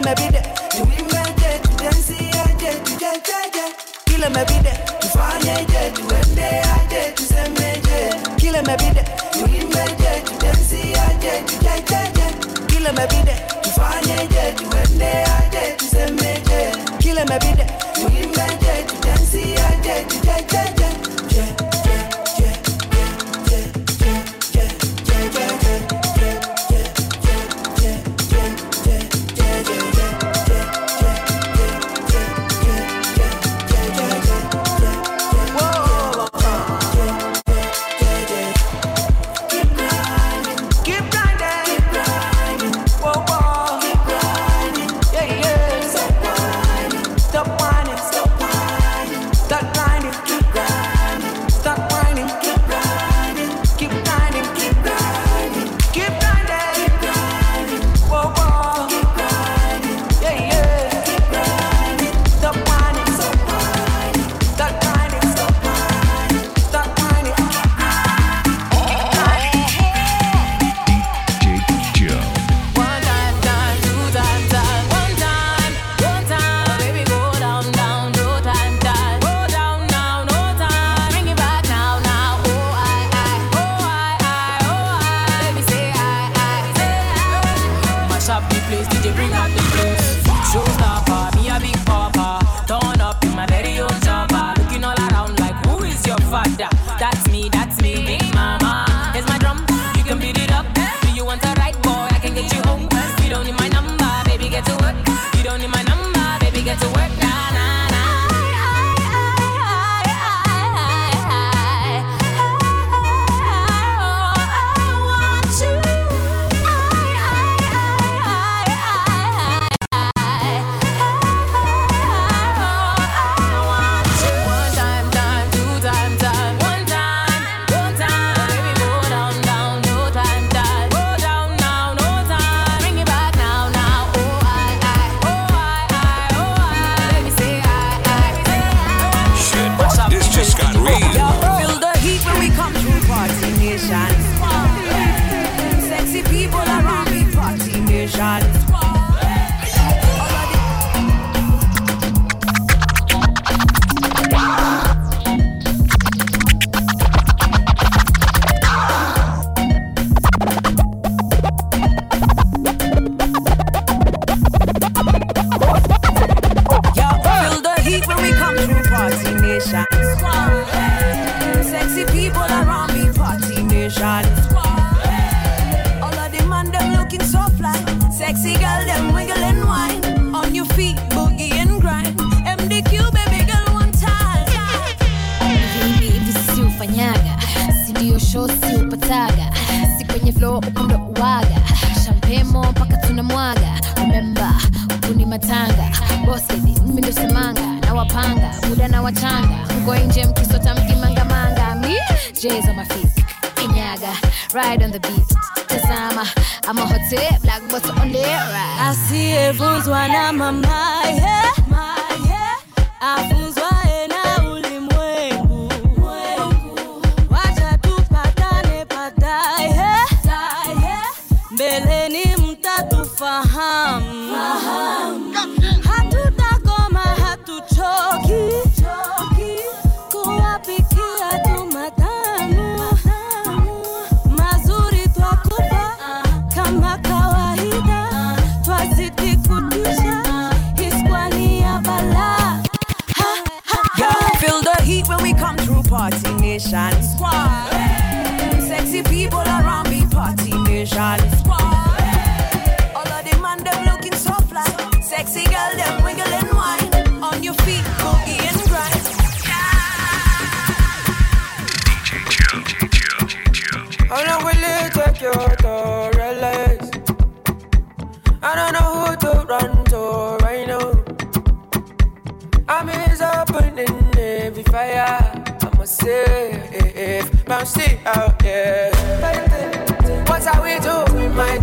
kila 0.06 0.14
mabide 0.14 0.42
tuimbeje 0.70 1.58
tudensiaje 1.62 2.70
tujejeje 2.84 3.64
kila 4.04 4.30
mabide 4.30 4.72
tufanyeje 5.00 5.90
tuendeaje 5.94 7.12
tusemeje 7.14 8.14
kila 8.36 8.62
mabide 8.62 9.04
tuimbeje 9.32 10.22
tudensiaje 10.24 11.42
tujejeje 11.46 12.26
kila 12.66 12.92
mabide 12.92 13.34
tufanyeje 13.62 14.52
tuendeaje 14.56 15.74
tusemeje 15.76 16.72
kila 16.98 17.24
mabide 17.24 17.66
tuimbeje 17.94 17.95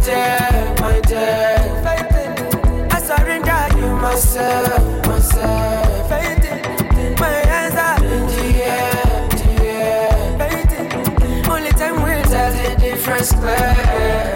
dear, 0.03 0.75
my 0.81 0.99
dear? 1.01 1.55
I 2.91 2.99
surrender 2.99 3.63
you 3.77 3.87
myself, 3.95 5.07
myself. 5.07 6.09
My 7.19 7.27
hands 7.51 7.75
are 7.75 8.03
in 8.03 8.27
the 8.27 8.43
air, 8.63 9.27
the. 9.39 10.81
Only 11.49 11.71
time 11.71 12.01
will 12.03 12.23
tell 12.23 12.51
the 12.51 12.75
difference 12.79 13.31
clear. 13.31 14.35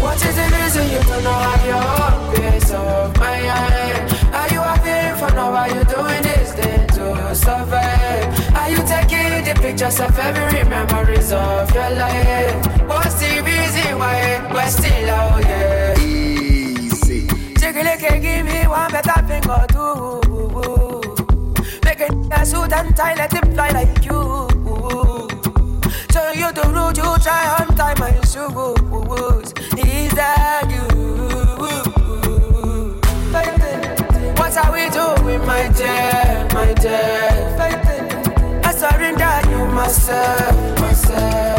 What 0.00 0.16
is 0.24 0.36
the 0.36 0.46
reason 0.56 0.84
you 0.90 1.00
don't 1.02 1.24
know 1.24 1.32
have 1.32 1.66
your 1.66 1.90
peace 2.34 2.70
of 2.70 3.16
mind? 3.18 4.12
Are 4.38 4.48
you 4.54 4.60
having 4.60 5.18
fun 5.18 5.38
or 5.38 5.56
are 5.56 5.68
you 5.68 5.84
doing 5.84 6.22
this 6.22 6.52
thing 6.52 6.86
to 6.88 7.34
survive? 7.34 8.54
Are 8.54 8.70
you 8.70 8.78
taking 8.86 9.44
the 9.44 9.54
pictures 9.60 9.98
of 10.00 10.16
every 10.18 10.64
memories 10.68 11.32
of 11.32 11.74
your 11.74 11.90
life? 11.90 12.73
What's 14.04 14.16
the 14.16 14.20
reason 14.20 14.44
why 14.44 14.52
we're 14.52 14.70
still 14.70 15.10
oh, 15.10 15.14
out 15.14 15.44
here? 15.44 15.94
Easy. 15.98 17.26
Jiggly 17.56 17.98
can 17.98 18.20
give 18.20 18.44
me 18.44 18.66
one 18.68 18.90
better 18.92 19.22
thing 19.26 19.48
or 19.48 19.66
two. 19.66 20.20
Make 21.84 22.00
it 22.00 22.12
a 22.30 22.44
suit 22.44 22.72
and 22.72 22.94
tie, 22.96 23.14
let 23.14 23.32
him 23.32 23.54
fly 23.54 23.70
like 23.70 24.04
you. 24.04 24.48
So 26.10 26.32
you 26.32 26.52
the 26.52 26.70
road 26.74 26.96
you 26.98 27.18
try 27.22 27.56
on 27.58 27.74
time 27.76 27.98
my 27.98 28.12
shoes. 28.26 29.52
Is 29.78 30.12
that 30.12 30.68
you? 30.70 30.84
What 34.36 34.56
are 34.58 34.72
we 34.72 34.88
doing, 34.90 35.46
my 35.46 35.68
dear, 35.68 36.46
my 36.52 36.72
dear? 36.74 37.30
I 38.64 38.70
surrender 38.72 39.40
you 39.50 39.64
myself, 39.72 40.80
myself. 40.80 41.53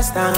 Understand. 0.00 0.36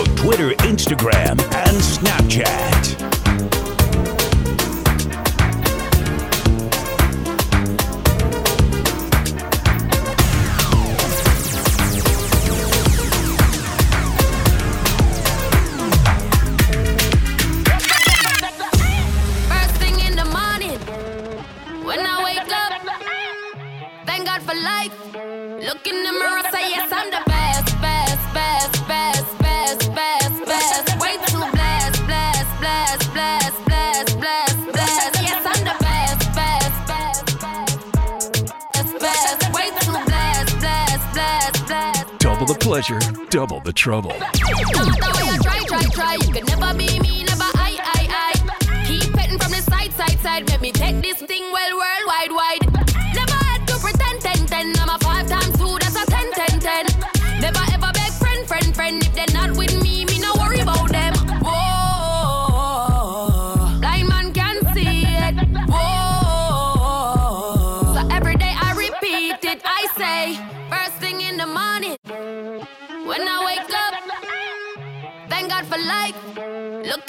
trouble. 43.82 44.21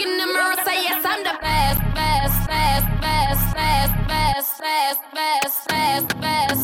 in 0.02 0.18
the 0.18 0.26
mirror, 0.26 0.56
say 0.64 0.82
yes, 0.82 1.04
I'm 1.04 1.22
the 1.22 1.38
best, 1.40 1.80
best, 1.94 2.48
best, 2.48 2.86
best, 3.00 3.54
best, 3.54 4.08
best, 4.08 4.60
best, 4.60 5.12
best, 5.14 5.68
best, 5.68 6.20
best. 6.20 6.61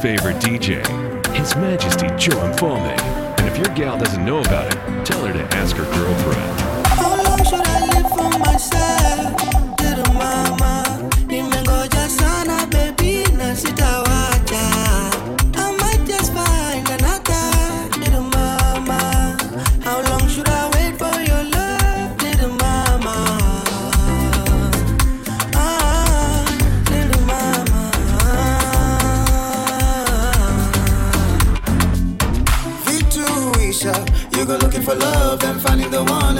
favorite 0.00 0.36
DJ, 0.36 0.86
His 1.34 1.56
Majesty 1.56 2.06
Joe 2.16 2.38
Mfalme. 2.52 2.96
And 3.38 3.48
if 3.48 3.56
your 3.56 3.74
gal 3.74 3.98
doesn't 3.98 4.24
know 4.24 4.38
about 4.40 4.72
it, 4.72 5.04
tell 5.04 5.24
her 5.26 5.32
to 5.32 5.56
ask 5.56 5.76
her 5.76 5.84
girlfriend. 5.84 6.60
How 6.86 7.20
long 7.24 7.44
should 7.44 7.66
I 7.66 7.86
live 7.86 8.08
for 8.10 8.38
myself? 8.38 9.67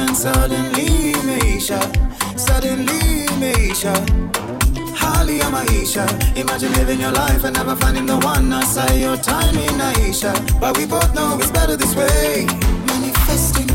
and 0.09 0.17
suddenly 0.17 1.13
Maisha, 1.29 1.79
suddenly 2.39 3.27
Maisha. 3.41 3.95
I'm 5.41 5.55
Aisha. 5.55 6.07
Imagine 6.37 6.73
living 6.73 7.01
your 7.01 7.13
life 7.13 7.45
and 7.45 7.55
never 7.55 7.77
finding 7.77 8.07
the 8.07 8.17
one 8.19 8.53
outside 8.53 8.99
your 8.99 9.17
time 9.17 9.55
in 9.57 9.79
Aisha 9.79 10.33
But 10.61 10.77
we 10.79 10.87
both 10.87 11.15
know 11.15 11.39
it's 11.39 11.51
better 11.51 11.77
this 11.77 11.95
way 11.95 12.47
Manifesting 12.87 13.68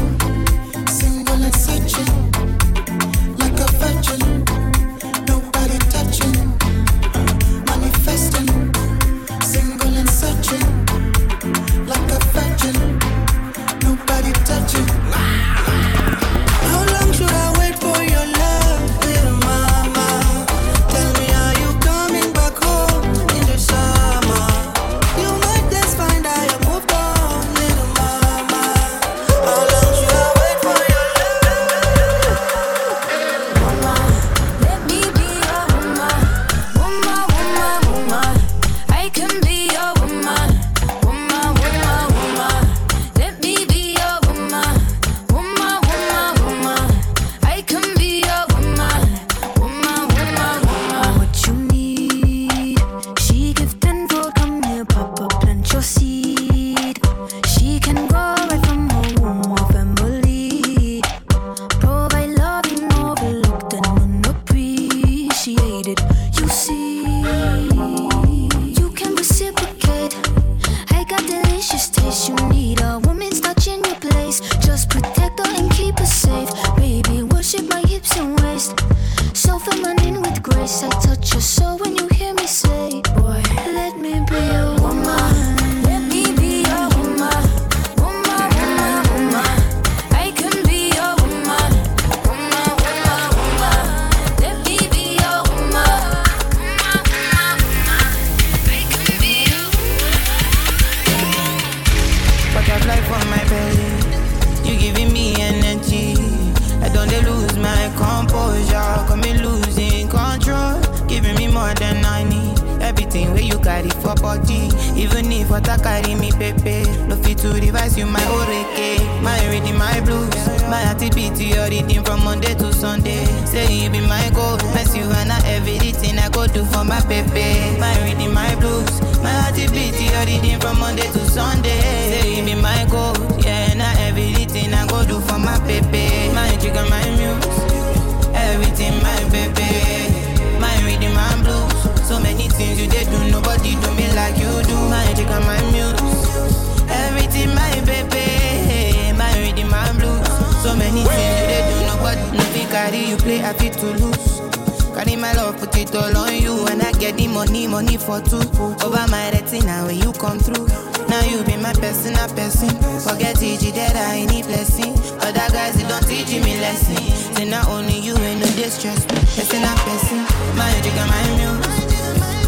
My 169.74 170.70
magic 170.70 170.94
my 170.96 171.24
muse. 171.38 171.66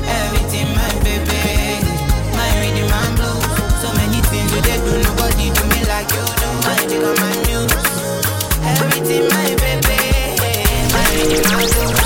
Everything 0.06 0.70
my 0.78 0.92
baby. 1.04 1.82
My 2.38 2.50
reading 2.62 2.90
my 2.90 3.08
blues. 3.18 3.46
So 3.82 3.88
many 3.98 4.22
things 4.30 4.52
you 4.54 4.62
do, 4.62 4.94
nobody 5.02 5.50
do 5.50 5.64
me 5.74 5.82
like 5.90 6.12
you. 6.14 6.26
My 6.66 6.78
magic 6.86 7.02
my 7.02 7.34
muse. 7.48 7.74
Everything 8.62 9.28
my 9.30 9.56
baby. 9.58 9.98
My 10.94 11.06
my 11.50 11.66
blues. 11.66 12.05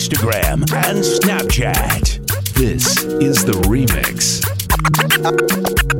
Instagram 0.00 0.62
and 0.88 1.04
Snapchat. 1.04 2.24
This 2.54 3.04
is 3.20 3.44
The 3.44 3.52
Remix. 3.68 4.40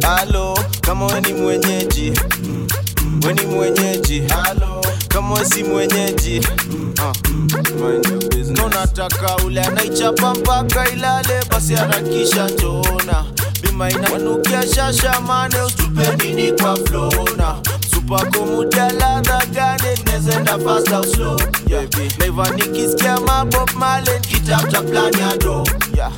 Hello, 0.02 0.54
come 0.80 1.02
on, 1.02 1.22
ni 1.22 1.32
mwenyeji 1.34 2.12
wewe 3.22 3.34
ni 3.34 3.46
mwenyeji 3.46 4.20
Hello. 4.20 4.84
kama 5.08 5.34
wewe 5.34 5.46
si 5.46 5.64
mwenyeji 5.64 6.40
uh, 6.98 8.64
unataka 8.66 9.36
ule 9.46 9.60
anaichapa 9.62 10.34
mpaka 10.34 10.88
ilale 10.90 11.40
basi 11.50 11.74
harakisha 11.74 12.48
njona 12.48 13.24
bima 13.62 13.90
inanukia 13.90 14.62
shashamane 14.74 15.59
planiado 24.90 25.64
yeah. 25.96 26.12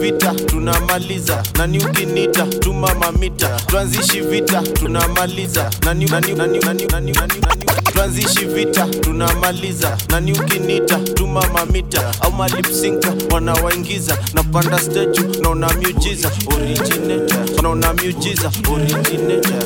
Vita 0.00 0.34
tunamaliza, 0.34 1.42
nani 1.58 1.78
ukinita 1.84 2.46
tuma 2.46 2.94
mamita, 2.94 3.48
tuanzishi 3.66 4.20
vita 4.20 4.62
tunamaliza, 4.62 5.70
nani 5.84 6.04
nani 6.04 6.32
nani 6.34 6.58
nani 6.58 6.86
nani 6.86 7.12
nani 7.12 7.34
nani 7.40 7.64
tuanzishi 7.94 8.44
vita, 8.46 8.86
tunamaliza. 9.00 9.96
Na 10.08 10.20
ni 10.20 10.32
ukinita 10.32 10.98
tuma 10.98 11.42
mamita 11.54 12.12
au 12.20 12.32
malipsinka 12.32 13.12
wanawaingiza 13.30 14.18
na 14.34 14.42
panda 14.42 14.78
steju 14.78 15.42
naona 15.42 15.72
miujiza. 15.74 16.30
Naona 17.62 17.92
miujiza. 17.94 18.50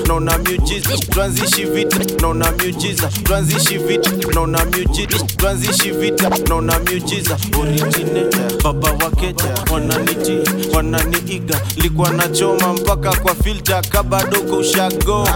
Naona 0.06 0.38
miujiza. 0.38 0.96
Tuanzishi 1.10 1.64
vita 1.64 1.98
naona 2.20 2.52
miujiza. 2.52 3.08
Tuanzishi 3.22 3.78
vita 3.78 4.10
naona 4.34 4.64
miujiza. 4.64 5.18
Tuanzishi 5.36 5.90
vita 5.90 6.30
naona 6.48 6.78
miujiza. 6.78 7.36
Baba 8.64 8.88
wakeja 9.04 9.54
wananiji 9.72 10.38
wananiiga. 10.74 11.60
Likuwa 11.76 12.10
nachoma 12.10 12.72
mpaka 12.74 13.16
kwa 13.16 13.34
filta 13.34 13.82
kabado 13.82 14.40
kushago 14.40 15.28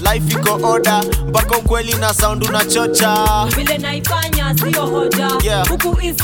life 0.00 0.32
iko 0.32 0.60
order 0.68 1.04
mpaka 1.28 1.58
ukweli 1.58 1.94
na 1.94 2.14
sound 2.16 2.42
unachocha, 2.48 3.46
vile 3.56 3.78
naifanya 3.78 4.54
sio 4.58 4.86
hoja 4.86 5.64
huku 5.70 6.00
ni 6.00 6.14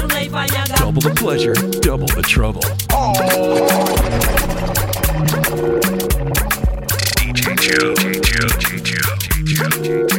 tunaifanyaga 0.00 0.76
double 0.78 1.02
the 1.02 1.10
pleasure 1.10 1.54
double 1.80 2.06
the 2.06 2.22
trouble 2.22 2.62
oh. 2.94 3.12
DJ 7.16 7.42
Joe, 7.44 7.94
DJ 7.94 8.20
Joe, 8.20 8.48
DJ 8.58 8.82
Joe, 8.82 9.16
DJ 9.44 9.82
Joe. 9.82 10.11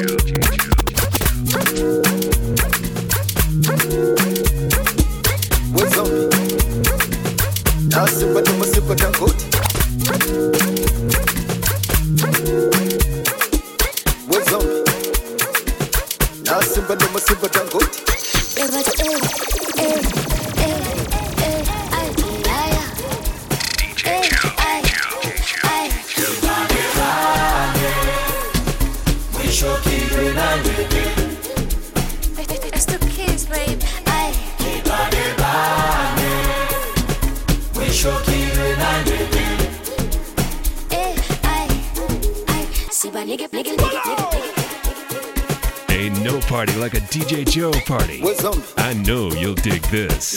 DJ 47.14 47.46
Joe 47.48 47.72
party. 47.86 48.24
I 48.76 48.94
know 48.94 49.30
you'll 49.34 49.54
dig 49.54 49.84
this. 49.84 50.34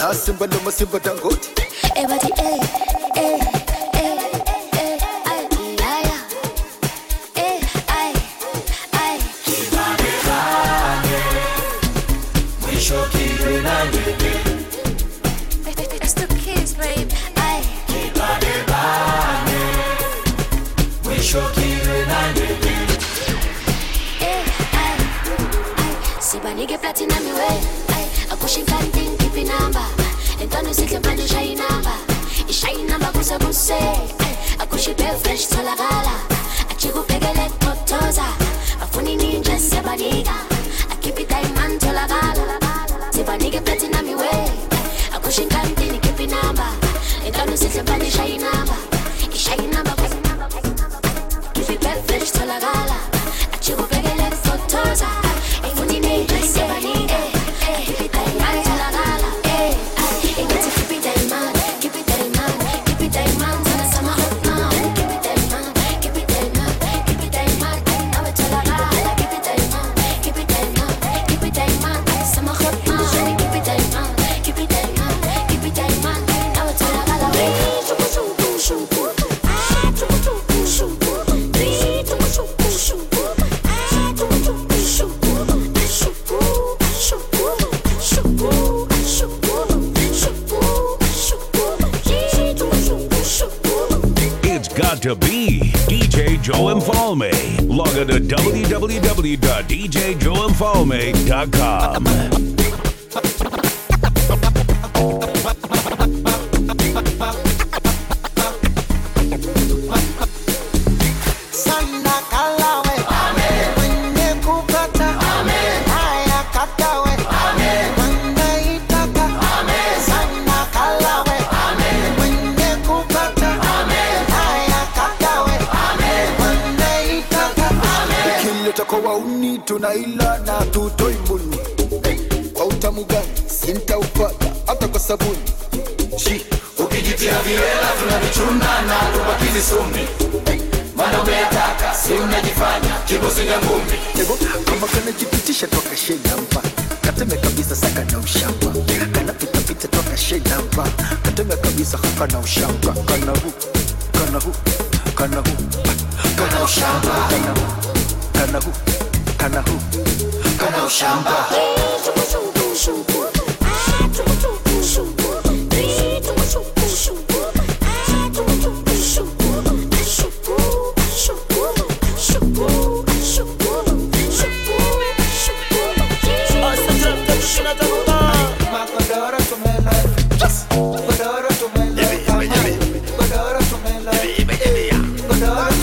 www.djjoemfalme.com. 101.47 102.16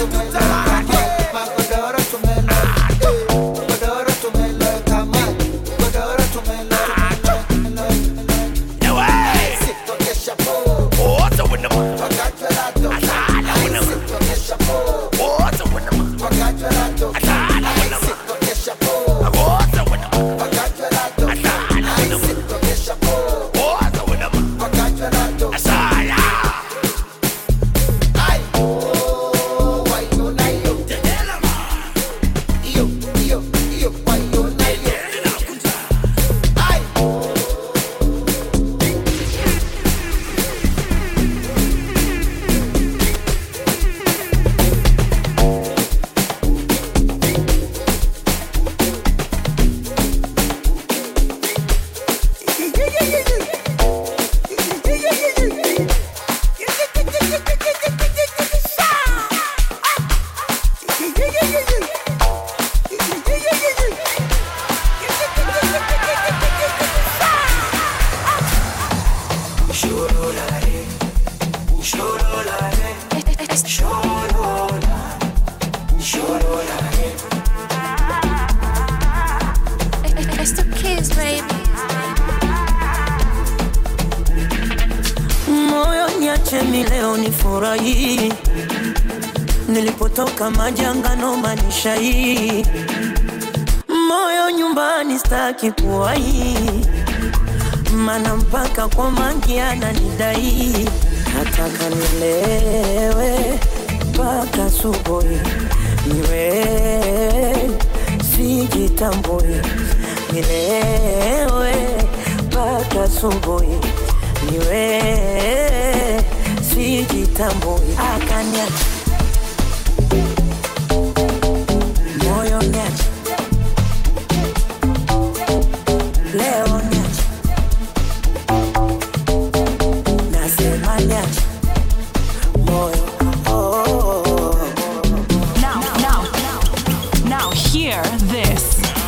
It's 0.05 0.52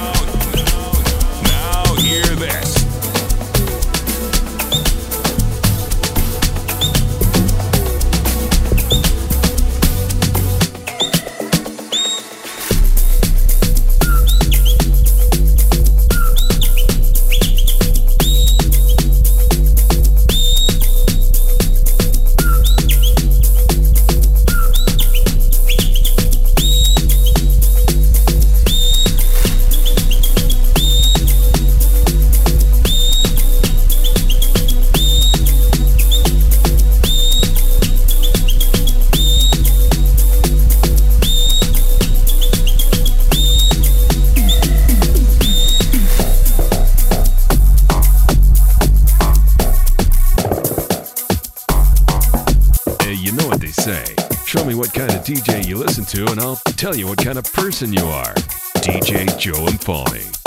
Oh. 0.07 0.34
To, 56.15 56.31
and 56.31 56.39
I'll 56.39 56.55
tell 56.77 56.95
you 56.95 57.07
what 57.07 57.17
kind 57.17 57.37
of 57.37 57.43
person 57.51 57.91
you 57.91 58.05
are. 58.05 58.33
DJ 58.75 59.37
Joe 59.37 59.65
Mfalme. 59.65 60.44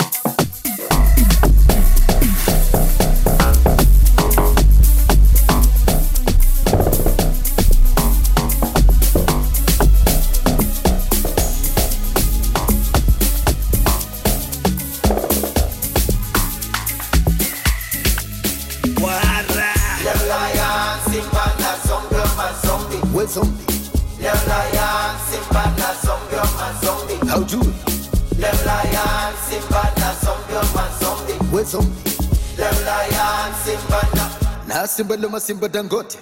Simba 34.99 35.15
loma 35.15 35.39
simba 35.39 35.69
dangote. 35.69 36.17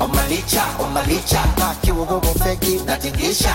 Omalicha, 0.00 0.62
omalicha, 0.80 1.42
akiwa 1.70 2.06
bobo 2.06 2.34
feki 2.44 2.80
natingisha. 2.86 3.54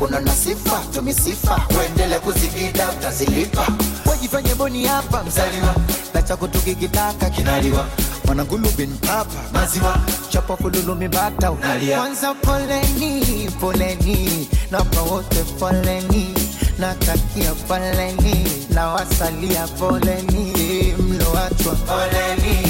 Unaona 0.00 0.32
sifa, 0.34 0.80
tumi 0.94 1.12
sifa, 1.14 1.60
uendele 1.78 2.18
kuzigida 2.18 2.90
utazilipa. 2.90 3.66
Wajifanye 4.06 4.54
boni 4.54 4.86
hapa 4.86 5.22
mzaliwa, 5.24 5.74
na 6.14 6.22
chako 6.22 6.48
tukikitaka 6.48 7.30
kinaliwa. 7.30 7.86
Mwanangulu 8.24 8.68
bin 8.76 8.98
papa 8.98 9.40
maziwa, 9.52 9.96
chapa 10.28 10.56
kululumi 10.56 11.08
bata 11.08 11.50
unalia. 11.50 11.98
Kwanza 11.98 12.34
poleni, 12.34 13.50
poleni, 13.60 14.48
napa 14.70 15.02
wote 15.02 15.42
poleni, 15.58 16.34
natakia 16.78 17.52
poleni, 17.68 18.48
na 18.70 18.86
wasalia 18.88 19.66
poleni, 19.68 20.52
mloachwa 20.98 21.74
poleni, 21.74 22.65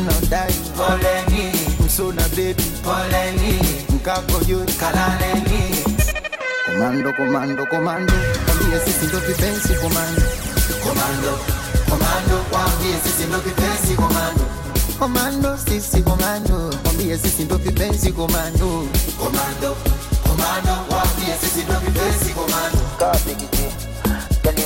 mnodai 0.00 0.52
poleni, 0.76 1.52
msuna 1.86 2.28
bebi 2.36 2.62
poleni, 2.84 3.60
mkako 3.94 4.44
juu 4.44 4.64
kalaleni. 4.80 5.84
Komando, 6.66 7.12
komando, 7.12 7.66
komando, 7.66 8.12
wambie 8.48 8.80
sisi 8.84 9.06
ndo 9.06 9.18
vipenzi 9.18 9.74
komando. 9.74 10.22
Komando, 10.82 11.38
komando, 11.88 12.36
wambie 12.52 12.94
sisi 13.04 13.24
ndo 13.28 13.38
vipenzi 13.38 13.94
komando. 13.96 14.44
Komando, 14.98 15.58
sisi 15.68 16.02
komando, 16.02 16.70
wambie 16.84 17.18
sisi 17.18 17.44
ndo 17.44 17.56
vipenzi 17.56 18.12
komando. 18.12 18.86
Komando, 19.18 19.76
komando, 20.26 20.72
wambie 20.90 21.34
sisi 21.40 21.62
ndo 21.64 21.78
vipenzi 21.80 22.30
komando. 22.34 22.78
Kaa 22.98 23.16
bigiji, 23.26 23.66
yani 24.44 24.62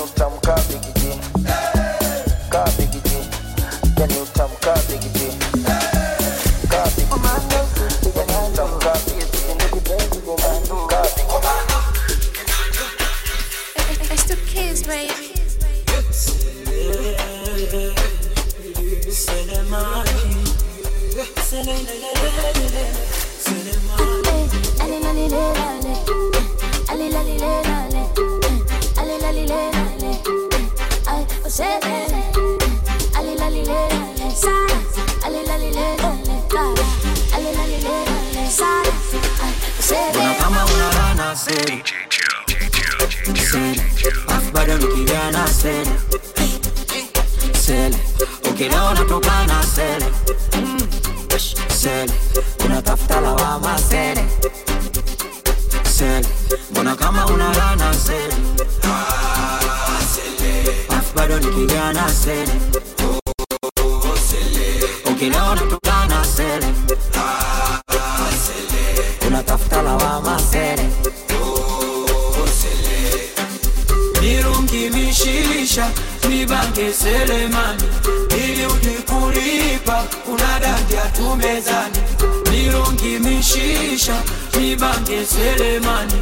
selemani 84.81 86.12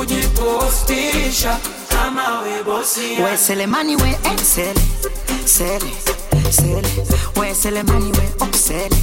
ujipostisha 0.00 1.58
kama 1.88 2.40
webosi 2.40 3.00
We 3.22 3.36
Selemani 3.36 3.96
we 3.96 4.08
eh, 4.10 4.38
sele 4.42 4.80
Sele. 5.46 5.92
We 7.36 7.54
Selemani 7.54 8.10
we 8.18 8.24
oh 8.40 8.52
sele 8.52 8.96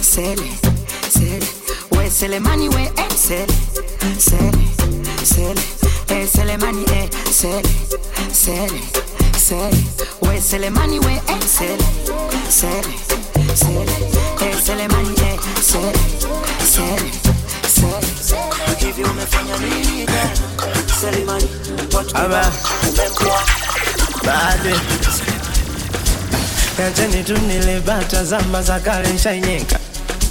Sele. 0.00 0.50
We 1.90 2.10
Selemani 2.10 2.68
we 2.68 2.82
eh, 2.82 3.08
sele 3.16 3.54
Sele. 4.18 5.60
Eh 6.08 6.26
Selemani 6.26 6.84
eh 6.92 7.08
sele 7.30 7.68
Sele 8.32 8.80
Sele. 9.38 9.84
We 10.20 10.40
Selemani 10.40 10.98
we 11.00 11.12
eh, 11.12 11.40
sele 11.46 11.84
Sele. 12.50 12.94
Eh 14.40 14.54
Selemani 14.64 15.16
sele 15.16 15.40
Sele 15.62 15.98
Sele 16.66 17.23
Hivi 18.96 19.08
umefanya 19.10 19.56
nini 19.58 20.06
Yacheni 26.78 27.24
tu 27.24 27.38
nilibata 27.38 28.24
zama 28.24 28.62
za 28.62 28.80
kale 28.80 29.08
nshainyeka 29.12 29.78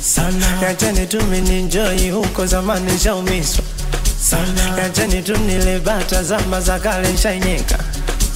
sana, 0.01 0.45
yacheni 0.61 1.07
tu 1.07 1.24
mininjoi 1.24 2.09
huko 2.09 2.45
zamani 2.45 2.91
nshaumiswa. 2.91 3.64
Sana, 4.30 4.78
yacheni 4.82 5.22
tu 5.22 5.38
nilibata 5.38 6.24
zama 6.24 6.61
za 6.61 6.80
kale 6.80 7.11
nshainyeka 7.14 7.80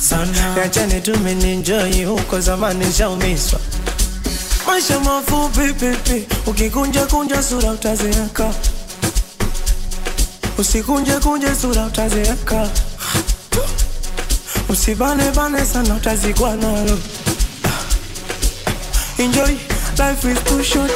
sana, 0.09 0.57
yacheni 0.57 1.01
tu 1.01 1.17
mininjoi 1.19 2.03
huko 2.03 2.39
zamani 2.39 2.85
nshaumiswa. 2.85 3.59
Maisha 4.67 4.99
mafupi 4.99 5.73
pipi, 5.73 6.27
ukikunja 6.45 7.05
kunja 7.05 7.43
sura 7.43 7.71
utazeeka, 7.71 8.53
usikunje 10.57 11.19
kunje 11.23 11.55
sura 11.61 11.85
utazeeka, 11.85 12.69
usibane 14.69 15.31
bane 15.35 15.65
sana 15.65 15.95
utazikwa 15.95 16.55
nalo. 16.55 16.97
Enjoy, 19.17 19.53
life 19.97 20.25
is 20.31 20.39
too 20.43 20.63
short. 20.63 20.91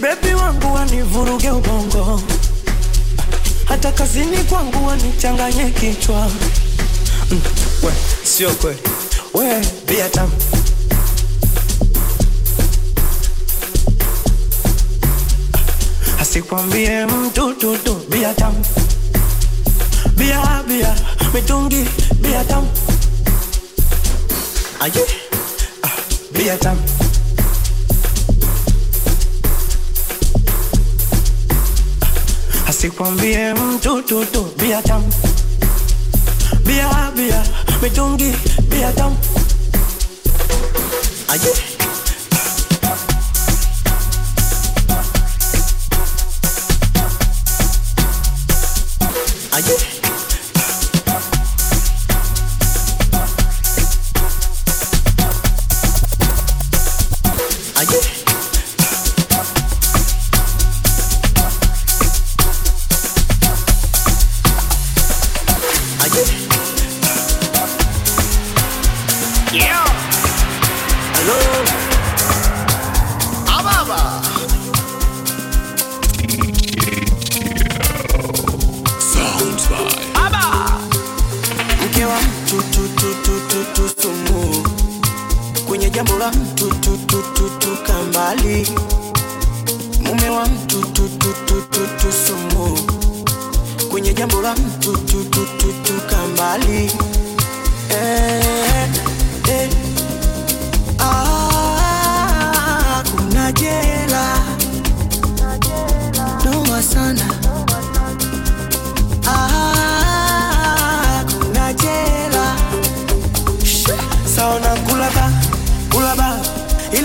Bebi 0.00 0.34
wangu 0.34 0.74
wanivuruge 0.74 1.50
ubongo, 1.50 2.20
hata 3.64 3.92
kazini 3.92 4.36
kwangu 4.36 4.86
wanichanganye 4.86 5.70
kichwa. 5.70 6.30
Mm, 7.30 7.40
we, 7.82 7.92
sio 8.24 8.50
kweli, 8.50 8.78
we 9.34 9.60
bia 9.86 10.08
Sick 16.38 16.52
one 16.52 16.70
BM, 16.70 17.34
two, 17.34 17.52
two, 17.56 17.76
two, 17.78 17.98
be 18.10 18.22
a 18.22 18.32
jam. 18.32 18.54
Be 20.16 20.30
a, 20.30 20.62
be 20.68 20.82
a, 20.82 20.94
me 21.34 21.40
tungi, 21.40 21.82
be 22.22 22.32
a 22.32 22.44
jam. 22.44 22.64
Aye, 24.80 25.04
ah, 25.82 25.96
be 26.32 26.46
a 26.46 26.54
ah, 26.54 26.58
jam. 26.62 26.78
I 32.68 32.70
sick 32.70 33.00
one 33.00 33.16
BM, 33.16 33.82
two, 33.82 34.02
two, 34.02 34.24
two, 34.26 34.44
be 34.58 34.70
a 34.70 34.80
jam. 34.82 35.02
Be 36.64 36.78
a, 36.78 37.10
be 37.16 37.30
a, 37.30 37.42
me 37.82 37.88
tungi, 37.90 38.30
be 38.70 38.82
a 38.82 38.92
jam. 38.92 39.12
Aye. 41.30 41.67
Are 49.58 49.60
you 49.62 49.87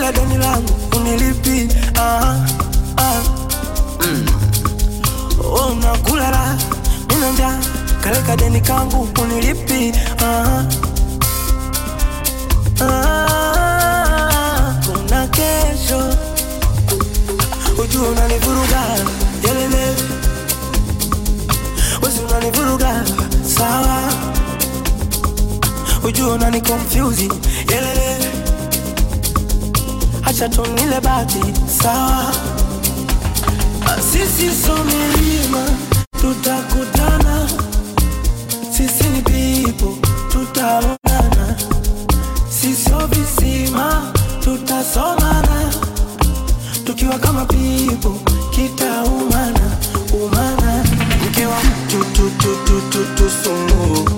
kila 0.03 0.11
deni 0.11 0.37
langu 0.37 0.73
unilipi 0.99 1.67
ah, 1.95 2.35
ah. 2.97 3.23
Mm. 4.03 4.25
Oh, 5.45 5.75
kaleka 8.03 8.35
deni 8.35 8.59
kangu 8.61 9.07
unilipi 9.21 9.93
ah, 10.19 10.65
ah. 12.81 14.75
Kuna 14.85 15.27
kesho 15.27 16.01
ujua 17.83 18.07
unanivuruga 18.09 18.81
yelele 19.47 19.95
wezi 22.01 22.19
unanivuruga 22.29 23.03
sawa 23.57 23.99
ujua 26.03 26.33
unanikonfyuzi 26.33 27.31
yelele 27.71 28.22
acha 30.33 30.49
tunile 30.49 30.99
bati 31.01 31.39
sawa, 31.81 32.33
sisi 34.11 34.49
so 34.49 34.75
milima 34.83 35.63
tutakutana, 36.21 37.47
sisi 38.77 39.03
ni 39.09 39.21
pipo 39.21 39.97
tutaonana, 40.31 41.55
sisi 42.49 42.89
so 42.89 43.09
tutasomana, 44.43 45.73
tukiwa 46.83 47.19
kama 47.19 47.45
pipo 47.45 48.15
kitaumana 48.51 49.77
umana, 50.25 50.83
mkiwa 51.27 51.57
mtu 51.63 52.05
tututututusumu 52.05 54.09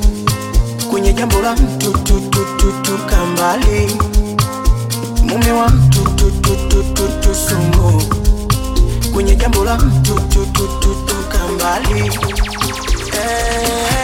kwenye 0.91 1.13
jambo 1.13 1.41
la 1.41 1.55
mtu 1.55 1.91
tutututuka 1.91 3.26
mbali 3.26 3.97
mume 5.26 5.51
wa 5.51 5.69
mtu 5.69 6.01
tu 6.03 6.32
tu 6.32 6.55
tu 6.69 6.84
tu 6.93 7.03
tu 7.21 7.36
sumu 7.36 8.01
kwenye 9.13 9.36
jambo 9.36 9.63
la 9.63 9.78
mtu 9.78 10.13
tu 10.15 10.45
tu 10.45 10.67
tu 10.80 10.95
tu 11.07 11.15
kambali 11.32 11.99
eh. 13.13 13.94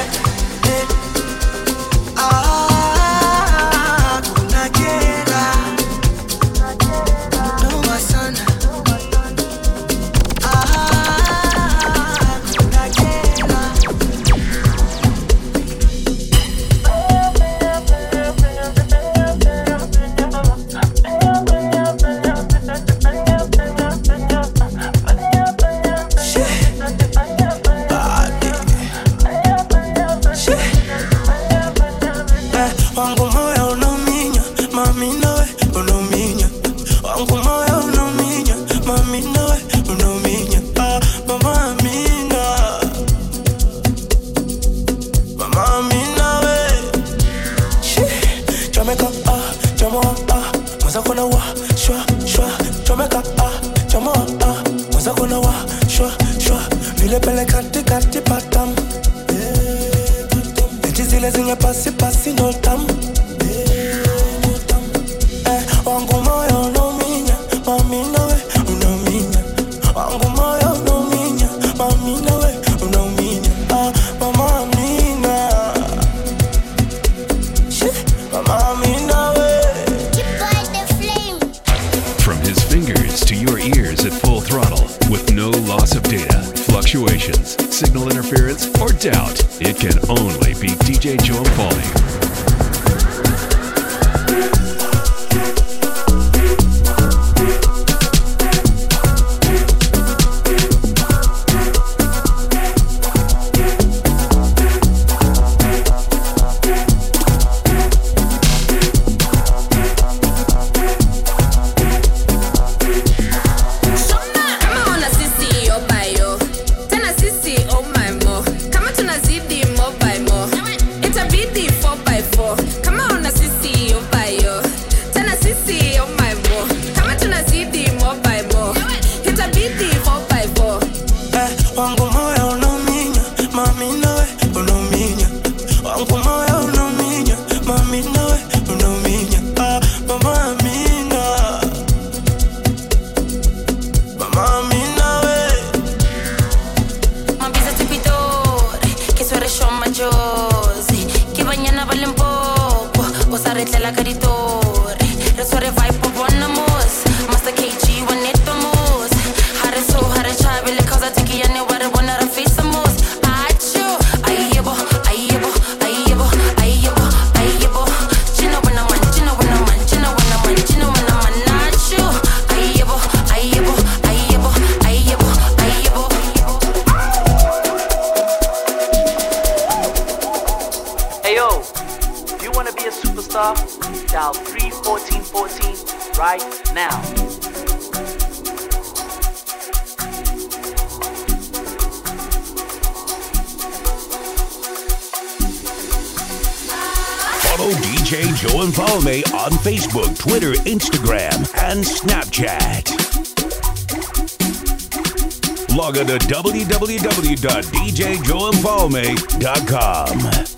www.djjoemfalme.com. 208.72 210.52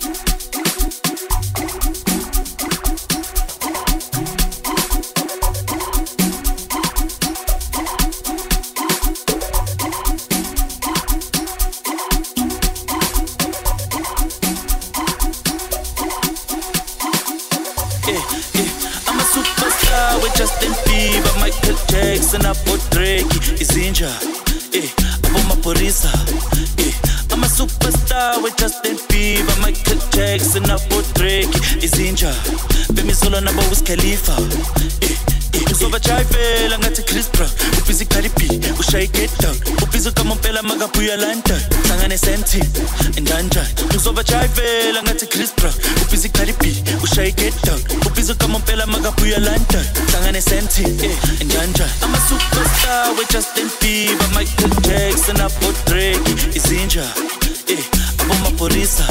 Eh, 18.06 18.20
eh, 18.54 18.70
Justin 20.38 20.72
Bieber, 20.86 21.32
Michael 21.42 21.76
Jackson, 21.88 22.42
hapo 22.42 22.76
Drake, 22.90 23.26
izinja 23.60 24.10
eh, 24.72 24.90
hapo 25.22 25.38
maporisa 25.48 26.08
eh, 26.08 26.14
I'm 26.14 26.50
a 26.50 26.53
superstar 28.14 28.42
with 28.42 28.56
Justin 28.56 28.96
Bieber, 29.08 29.56
Michael 29.60 29.98
Jackson, 30.10 30.64
hapo 30.64 31.02
Drake, 31.14 31.48
izinja 31.82 32.34
Solo 33.14 33.40
nabo 33.40 33.62
Wiz 33.70 33.82
Khalifa. 33.82 34.32
Eh, 35.00 35.10
eh, 35.52 35.72
uzovajayivela 35.72 36.78
ngathi 36.78 37.02
Chris 37.02 37.28
Brown 37.32 37.50
ubhizi 37.78 38.06
Cardi 38.06 38.28
B 38.28 38.60
ushaye 38.80 39.06
get 39.06 39.30
down 39.40 39.56
ubhizi 39.82 40.10
kama 40.10 40.34
mpela 40.34 40.62
makabuya 40.62 41.16
London. 41.16 41.60
Hlangane 41.86 42.18
senti 42.18 42.58
endanjani 43.16 43.68
uzovajayivela 43.96 45.02
ngathi 45.02 45.26
Chris 45.26 45.50
Brown 45.56 45.74
ubhizi 46.02 46.28
Cardi 46.28 46.52
B 46.52 46.74
ushaye 47.02 47.30
get 47.32 47.54
down 47.64 47.80
ubhizi 48.06 48.34
kama 48.34 48.58
mpela 48.58 48.86
makabuya 48.86 49.38
London 49.38 49.84
hlangane 50.10 50.42
endanjani 51.40 51.90
I'm 52.02 52.14
a 52.14 52.18
superstar 52.18 53.16
with 53.18 53.28
Justin 53.30 53.68
Bieber 53.80 54.28
Michael 54.34 54.70
Jackson 54.82 55.36
abo 55.40 55.72
Drake. 55.86 56.30
Izinja 56.54 57.04
eh 57.68 57.84
abo 58.24 58.34
maporisa 58.42 59.04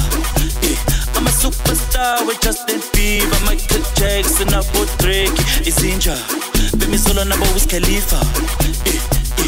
eh 0.63 0.77
I'm 1.15 1.27
a 1.27 1.29
superstar 1.31 2.25
with 2.25 2.41
Justin 2.41 2.81
Bieber, 2.91 3.39
Michael 3.45 3.83
Jackson, 3.95 4.49
abo 4.53 4.85
Drake, 4.97 5.31
izinja. 5.65 6.17
Femi 6.79 6.97
Solo 6.97 7.23
nabo 7.23 7.45
Wiz 7.53 7.67
Khalifa 7.67 8.19
eh, 8.85 8.99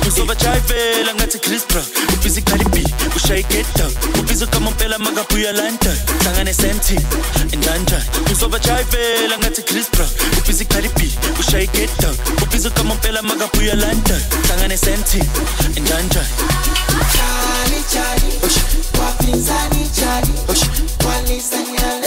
uzovajayivela 0.07 1.13
ngathi 1.15 1.39
Chris 1.39 1.63
Brown 1.67 1.85
ubhizi 2.13 2.41
Cardi 2.41 2.65
B 2.65 2.83
ushaye 3.15 3.43
get 3.43 3.65
down 3.77 3.91
ubhizi 4.19 4.45
kama 4.47 4.71
mpela 4.71 4.97
makabuya 4.99 5.51
London. 5.51 5.97
Hlangane 6.23 6.53
senti 6.53 6.95
endanjani 7.51 8.03
uzovajayivela 8.31 9.37
ngathi 9.37 9.61
Chris 9.63 9.87
Brown 9.91 10.09
ubhizi 10.37 10.65
Cardi 10.65 10.89
B 10.97 11.11
ushaye 11.39 11.67
get 11.67 11.89
down 12.01 12.15
ubhizi 12.43 12.69
kama 12.69 12.95
mpela 12.95 13.21
makabuya 13.21 13.75
London. 13.75 14.21
Hlangane 14.47 14.77
senti 14.77 15.19
endanjani 15.75 16.27
Chali 17.15 17.83
chali, 17.93 18.59
wapinzani 18.99 19.89
chali, 19.99 20.33
walisanya 21.07 21.99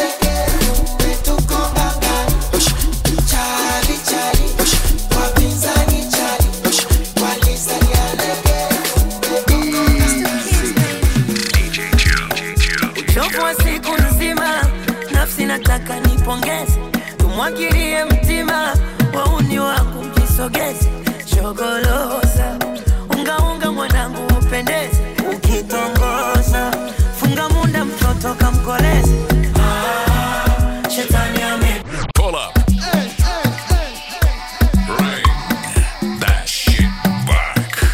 tumwagilie 17.39 18.05
mtima, 18.05 18.77
wauni 19.15 19.59
wangu 19.59 20.05
mjisogeze, 20.05 20.89
shogoloza 21.27 22.59
ungaunga 23.11 23.73
mwanangu 23.73 24.23
upendeze, 24.41 25.03
ukitongoza 25.37 26.73
funga 27.17 27.49
munda 27.49 27.85
mtoto 27.85 28.35
kamkoleze. 28.35 29.15
Ah, 29.61 30.91
shetani 30.91 31.43
ame 31.43 31.83
Pull 32.15 32.35
up. 32.35 32.55
Bring 34.97 36.21
that 36.21 36.47
shit 36.49 36.91
back. 37.27 37.85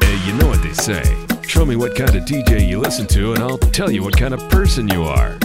Hey, 0.00 0.16
you 0.26 0.34
know 0.38 0.48
what 0.50 0.62
they 0.62 0.74
say. 0.74 1.16
Show 1.48 1.64
me 1.64 1.76
what 1.76 1.94
kind 1.96 2.14
of 2.14 2.24
DJ 2.24 2.68
you 2.68 2.78
listen 2.80 3.06
to, 3.06 3.32
and 3.32 3.42
I'll 3.42 3.58
tell 3.58 3.90
you 3.90 4.02
what 4.02 4.16
kind 4.18 4.34
of 4.34 4.40
person 4.50 4.86
you 4.88 5.04
are. 5.04 5.38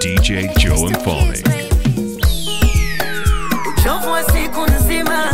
DJ 0.00 0.48
Joe 0.58 0.92
Foley. 1.04 1.42
uchovu 3.76 4.10
wa 4.12 4.22
siku 4.24 4.60
nzima, 4.70 5.32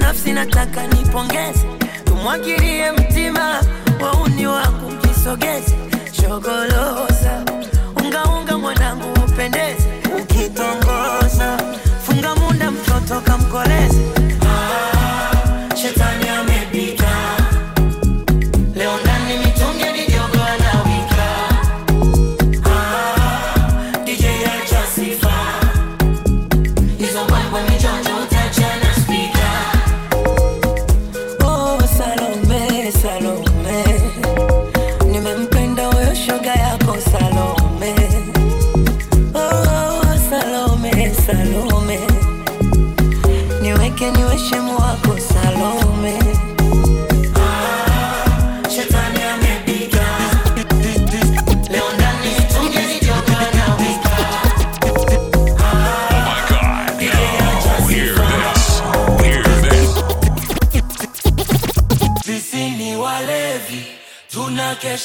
nafsi 0.00 0.32
nataka 0.32 0.86
nipongeze, 0.86 1.66
tumwagilie 2.04 2.92
mtima, 2.92 3.62
wauni 4.00 4.46
wangu 4.46 4.90
mjisogeze, 4.90 5.74
shogoloza 6.20 7.15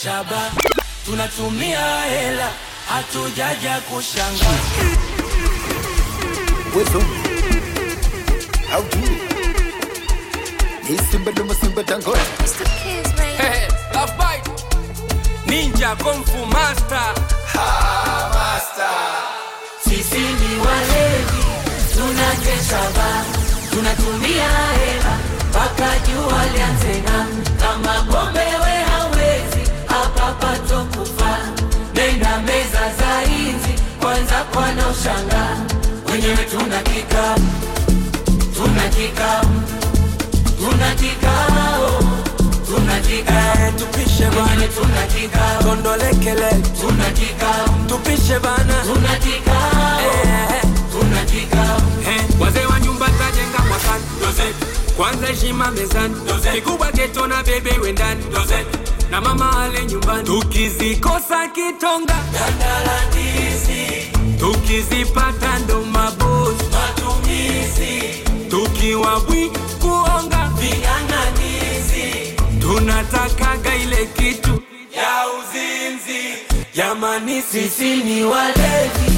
tunakesha 0.02 0.24
ba, 0.30 0.52
tunatumia 1.06 2.02
hela, 2.02 2.50
hatujaja 2.90 3.82
kushanga. 3.82 4.52
Wezo, 6.76 7.00
how 8.70 8.82
do 8.82 9.00
you? 9.00 9.18
Ni 10.90 10.98
simba 11.12 11.32
duma 11.32 11.54
simba 11.54 11.84
tango. 11.84 12.14
Hey, 13.38 13.68
Love 13.94 14.14
Bite. 14.18 14.50
Ninja 15.46 15.96
Kung 16.04 16.24
Fu 16.26 16.46
Master. 16.46 17.14
Ha, 17.54 18.32
master. 18.34 18.98
Sisi 19.84 20.20
ni 20.20 20.58
walevi, 20.66 21.44
tunakesha 21.94 22.82
ba, 22.96 23.26
tunatumia 23.72 24.50
hela, 24.80 25.18
mpaka 25.50 26.00
jua 26.08 26.46
lianze 26.54 27.02
ng'aa. 27.02 27.26
Kama 27.62 27.94
pombe 28.12 28.46
kwanza. 34.54 34.84
Wenyewe 36.12 36.36
tuna 36.52 36.80
kikao, 36.82 37.36
tuna 38.56 38.84
kikao, 38.90 39.46
tuna 40.60 40.96
kikao, 40.96 42.04
tuna 42.66 43.00
kikao. 43.00 43.68
Eh, 43.68 43.74
tupishe 43.78 44.26
bana. 44.26 44.68
tuna 44.76 45.04
kikao, 45.14 45.64
Kondolekele. 45.64 46.50
tuna 46.82 47.06
kikao, 47.06 47.76
Tupishe 47.88 48.40
bana. 48.40 48.74
tuna 48.84 49.16
kikao, 49.16 50.02
Eh, 50.24 50.62
tuna 50.92 51.26
kikao. 51.26 51.82
eh, 52.08 52.22
wazee 52.40 52.66
wa 52.66 52.80
nyumba 52.80 53.06
tajenga 53.06 53.60
mwakani. 53.68 54.04
Kwanza 54.98 55.28
heshima 55.28 55.72
mezani. 55.72 56.16
Kikubwa 56.54 56.92
geto 56.92 57.28
na 57.28 57.44
bebe 57.44 57.78
wendani. 57.82 58.24
Na 59.12 59.22
mama 59.22 59.60
ale 59.64 59.86
nyumbani. 59.86 60.24
Tukizikosa 60.24 61.48
kitonga. 61.48 62.16
Dandalandizi, 62.34 63.31
tukizipata 64.42 65.60
ndo 65.60 65.82
mabosi 65.82 66.64
matumizi. 66.72 68.04
Tukiwa 68.50 69.20
bwi 69.20 69.52
kuonga. 69.82 70.52
Ving'ang'anizi. 70.60 72.34
Tunatakaga 72.62 73.76
ile 73.76 74.06
kitu. 74.06 74.62
Ya 74.96 75.26
uzinzi. 75.40 76.24
Jamani 76.76 77.42
sisi 77.42 77.96
ni 77.96 78.24
walevi 78.24 79.11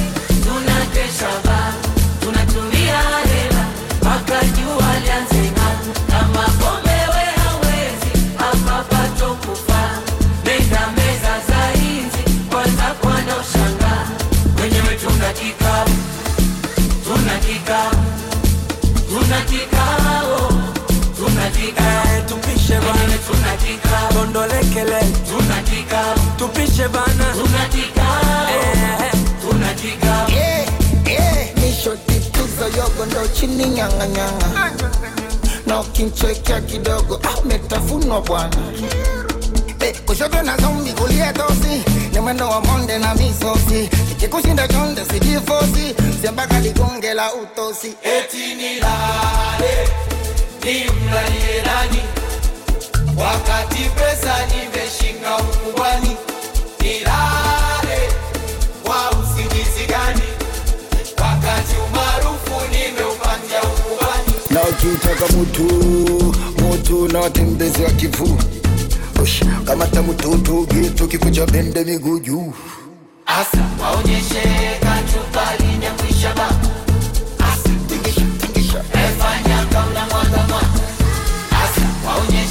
tunatika, 23.26 24.00
bondolekele 24.14 25.00
tunatika, 25.30 26.04
tupishe 26.38 26.88
bana. 26.88 27.24
Tunatika, 27.34 28.06
eh, 28.50 29.06
eh. 29.06 29.12
tunatika. 29.40 30.26
Yeah, 30.36 30.66
yeah. 31.06 31.56
Nisho 31.56 31.96
tituzo 31.96 32.64
yogo 32.78 33.06
ndo 33.06 33.26
chini 33.28 33.64
nyanga 33.66 34.06
nyanga. 34.06 34.70
Na 35.66 35.80
ukimchekea 35.80 36.60
kidogo. 36.60 37.20
Ah, 37.22 37.38
Ametafunwa 37.42 38.20
bwana. 38.20 38.56
Eh, 39.80 39.94
kushoto 40.06 40.42
na 40.42 40.56
zombi 40.56 40.92
kulia 40.92 41.32
tosi 41.32 41.82
ni 42.12 42.20
mwendo 42.20 42.48
wa 42.48 42.60
monde 42.60 42.98
na 42.98 43.14
misosi. 43.14 43.90
Ikikushinda 44.12 44.68
chonde 44.68 45.04
sijifosi 45.04 45.94
sembaka 46.22 46.60
ligonge 46.60 47.14
la 47.14 47.34
utosi. 47.34 47.94
Eti 48.02 48.54
nilale 48.54 49.88
nimlalie 50.64 51.62
nani? 51.66 52.02
Wakati 53.18 53.82
pesa 53.96 54.34
nimeshika 54.46 55.36
ukubwani 55.36 56.16
nilale 56.80 58.08
kwa 58.82 59.10
usingizi 59.10 59.86
gani? 59.88 60.22
Wakati 61.18 61.74
umaarufu 61.88 62.54
nimeupatia 62.70 63.62
ukubwani 63.62 64.34
na 64.50 64.62
ukitaka 64.62 65.32
mutu 65.36 65.62
mutu 66.62 67.08
na 67.12 67.20
watembezi 67.20 67.82
wa 67.82 67.90
kivu. 67.90 68.38
Kamata 69.64 70.02
mututu 70.02 70.66
gitu 70.66 71.08
kikucha 71.08 71.46
bende 71.46 71.84
miguu 71.84 72.18
juu. 72.18 72.52
Asa 73.26 73.58
waonyeshe 73.82 74.42
kachupa 74.80 75.56
linyakwisha 75.66 76.32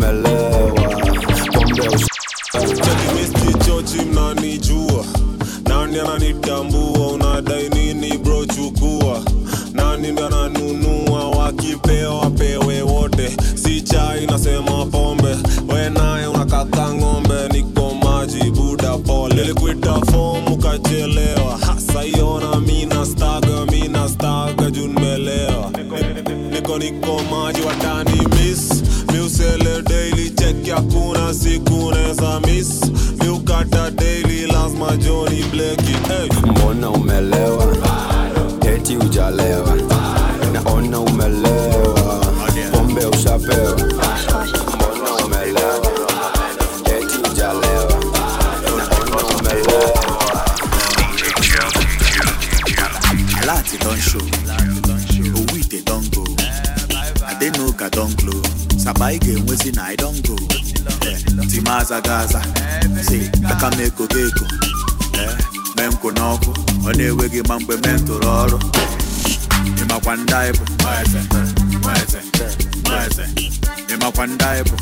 naona 0.00 0.18
umelewa 0.20 0.49
Timaza 61.90 62.00
Gaza, 62.06 62.40
si 63.02 63.18
aka 63.50 63.66
m 63.74 63.80
eko 63.82 64.06
geko, 64.06 64.44
eh, 65.18 65.34
mee 65.76 65.88
nkwụ 65.90 66.08
n'ọkụ, 66.16 66.50
ọ 66.86 66.90
na-enweghị 66.96 67.40
ma 67.48 67.54
mgbe 67.58 67.74
mee 67.82 67.96
ntụrụ 67.98 68.28
ọrụ. 68.42 68.58
Ịmakwa 69.80 70.12
ndị 70.16 70.34
anyị 70.38 70.52
bụ, 70.58 70.64
ịmakwa 73.92 74.24
ndị 74.26 74.44
anyị 74.50 74.62
bụ. 74.68 74.76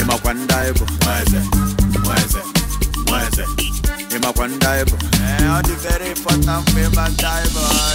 Ịmakwa 0.00 0.32
ndị 0.34 0.54
anyị 0.58 0.72
bụ, 0.78 0.84
ịmakwa 4.16 4.44
ndị 4.48 4.66
anyị 4.70 4.84
bụ. 4.90 4.96
All 5.48 5.62
the 5.62 5.74
very 5.86 6.08
important 6.12 6.64
member 6.74 7.08
divers. 7.16 7.56
Uh, 7.56 7.87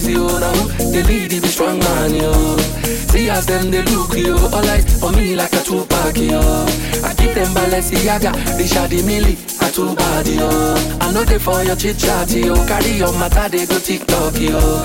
wise, 0.00 0.08
yo. 0.08 0.26
Now 0.38 0.52
they 0.92 1.02
lead 1.02 1.32
it, 1.32 1.42
be 1.42 1.48
strong 1.48 1.78
man, 1.78 2.14
yo. 2.14 2.56
See 3.10 3.28
as 3.28 3.46
them 3.46 3.70
they 3.70 3.82
look, 3.82 4.16
yo. 4.16 4.36
All 4.36 4.68
eyes 4.68 5.00
for 5.00 5.12
me 5.12 5.34
like 5.36 5.52
a 5.52 5.62
Tupac, 5.62 6.16
yo. 6.16 6.40
I 7.04 7.14
keep 7.16 7.34
them 7.34 7.48
Balenciaga, 7.54 8.32
they 8.56 8.66
shady 8.66 9.02
milli, 9.02 9.36
a 9.60 9.72
two 9.72 9.94
body, 9.94 10.36
yo. 10.36 10.74
I 11.00 11.12
know 11.12 11.24
they 11.24 11.38
for 11.38 11.62
your 11.62 11.76
chit 11.76 11.98
chat, 11.98 12.30
yo. 12.30 12.54
Carry 12.66 12.92
your 12.92 13.12
matter, 13.18 13.48
they 13.48 13.66
go 13.66 13.78
TikTok, 13.78 14.38
yo. 14.38 14.82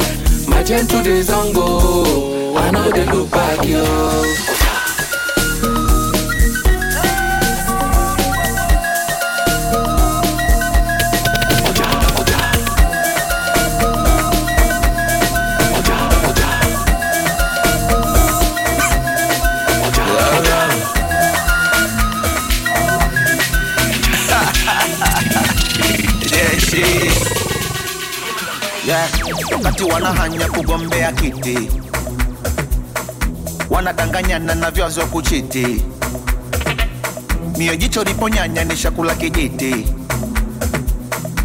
My 0.48 0.64
gentle 0.64 1.04
days 1.04 1.30
on 1.30 1.54
go. 1.54 2.56
I 2.58 2.72
know 2.72 2.90
they 2.92 3.06
look 3.06 3.30
back, 3.32 3.66
yo. 3.66 3.84
Wakati 29.66 29.84
wanahanya 29.84 30.48
kugombea 30.48 31.12
kiti, 31.12 31.70
wanadanganyana 33.70 34.56
na 34.56 34.72
vyazo 34.72 35.06
kuchiti, 35.06 35.84
mio 37.58 37.76
jicho 37.76 38.04
liponyanya 38.04 38.64
ni 38.64 38.78
shakula 38.78 39.16
kijiti, 39.16 39.86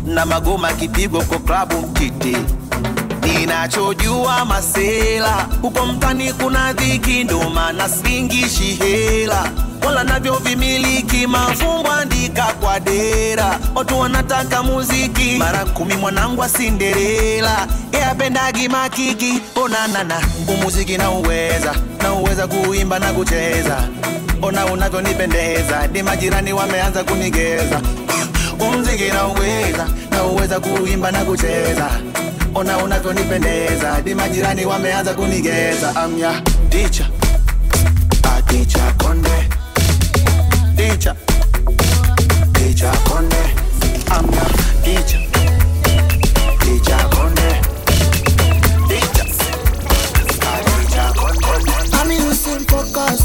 na 0.07 0.27
magoma 0.27 0.73
kipigo 0.73 1.23
kwa 1.23 1.39
klabu 1.39 1.81
mtiti. 1.87 2.37
Ninachojua 3.23 4.45
masela 4.45 5.49
huko 5.63 5.87
mtani 5.87 6.33
kuna 6.33 6.73
dhiki, 6.73 7.25
ndo 7.25 7.51
maana 7.51 7.89
singishi 7.89 8.75
hela 8.75 9.51
wala 9.87 10.05
navyo 10.05 10.35
vimiliki 10.37 11.27
mafumbo 11.27 11.91
andika 11.93 12.43
kwa 12.61 12.81
dera, 12.81 13.59
watu 13.75 13.99
wanataka 14.01 14.63
muziki 14.63 15.37
mara 15.39 15.65
kumi. 15.65 15.95
Mwanangu 15.95 16.41
wa 16.41 16.49
Cinderella 16.49 17.67
makiki, 18.71 19.41
onanana 19.57 20.21
umuziki 20.49 20.97
na 20.99 21.11
uweza 21.11 21.75
na 22.03 22.13
uweza 22.13 22.47
kuimba 22.47 22.99
na 22.99 23.13
kucheza, 23.13 23.89
ona 24.43 24.67
unavyonipendeza, 24.67 25.87
ni 25.87 26.03
majirani 26.03 26.53
wameanza 26.53 27.05
kunigeza. 27.05 27.81
Umziki 28.69 29.09
na 29.09 29.27
uweza 29.27 29.87
na 30.11 30.25
uweza 30.25 30.61
kuimba 30.61 31.11
na 31.11 31.25
kucheza. 31.25 31.91
Ona 32.55 32.79
unavyonipendeza, 32.79 34.01
di 34.05 34.15
majirani 34.15 34.65
wameanza 34.65 35.15
kunigeza. 35.15 35.97
Amya 35.97 36.43
ticha 36.69 37.09
aticha 38.37 38.93
konde 38.99 39.49
teacher, 40.81 41.15
teacher 42.55 42.93
Conde. 43.05 43.43
I'm 44.09 44.25
your 44.33 44.51
teacher, 44.85 45.21
teacher 46.63 47.03
Conde. 47.13 47.51
Teacher. 48.89 49.27
I'm 51.93 52.09
losing 52.09 52.65
focus. 52.65 53.23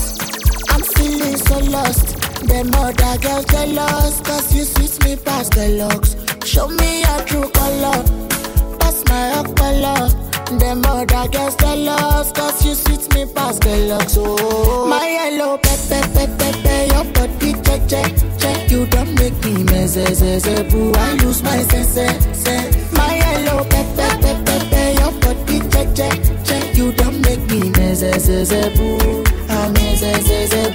I'm 0.70 0.82
feeling 0.82 1.38
so 1.38 1.60
lost. 1.60 2.20
Them 2.46 2.76
other 2.76 3.18
girls 3.20 3.46
jealous, 3.46 4.20
cause 4.20 4.54
you 4.54 4.66
switch 4.66 5.00
me 5.06 5.16
past 5.16 5.54
the 5.54 5.70
looks. 5.80 6.18
Show 6.46 6.68
me 6.68 7.04
your 7.04 7.22
true 7.22 7.50
color, 7.52 8.04
pass 8.80 9.02
my 9.08 9.44
color. 9.56 10.25
Them 10.60 10.86
other 10.86 11.28
girls 11.28 11.56
jealous, 11.56 12.32
cause 12.32 12.66
you 12.66 12.76
switch 12.76 13.10
me 13.14 13.26
past 13.26 13.62
the 13.62 13.76
looks. 13.90 14.16
Oh, 14.18 14.86
my 14.88 15.08
yellow 15.08 15.58
pepe 15.58 16.02
pepe 16.14 16.28
pepe, 16.38 16.94
your 16.94 17.06
body 17.14 17.54
che 17.66 17.80
che 17.88 18.04
che. 18.38 18.66
You 18.70 18.86
don't 18.88 19.14
make 19.16 19.34
me 19.44 19.64
zeze 19.88 20.70
boo. 20.70 20.92
I 20.96 21.14
lose 21.16 21.42
my 21.44 21.62
sense. 21.64 21.98
My 22.94 23.18
yellow 23.18 23.64
pepe 23.66 24.08
pepe 24.22 24.44
pepe, 24.46 24.94
your 25.00 25.12
body 25.20 25.60
che 25.72 25.84
che 25.94 26.10
che. 26.44 26.72
You 26.74 26.92
don't 26.94 27.20
make 27.22 27.42
me 27.50 27.72
zeze 27.96 28.76
boo. 28.78 29.24
I'm 29.50 29.74
meze 29.74 30.75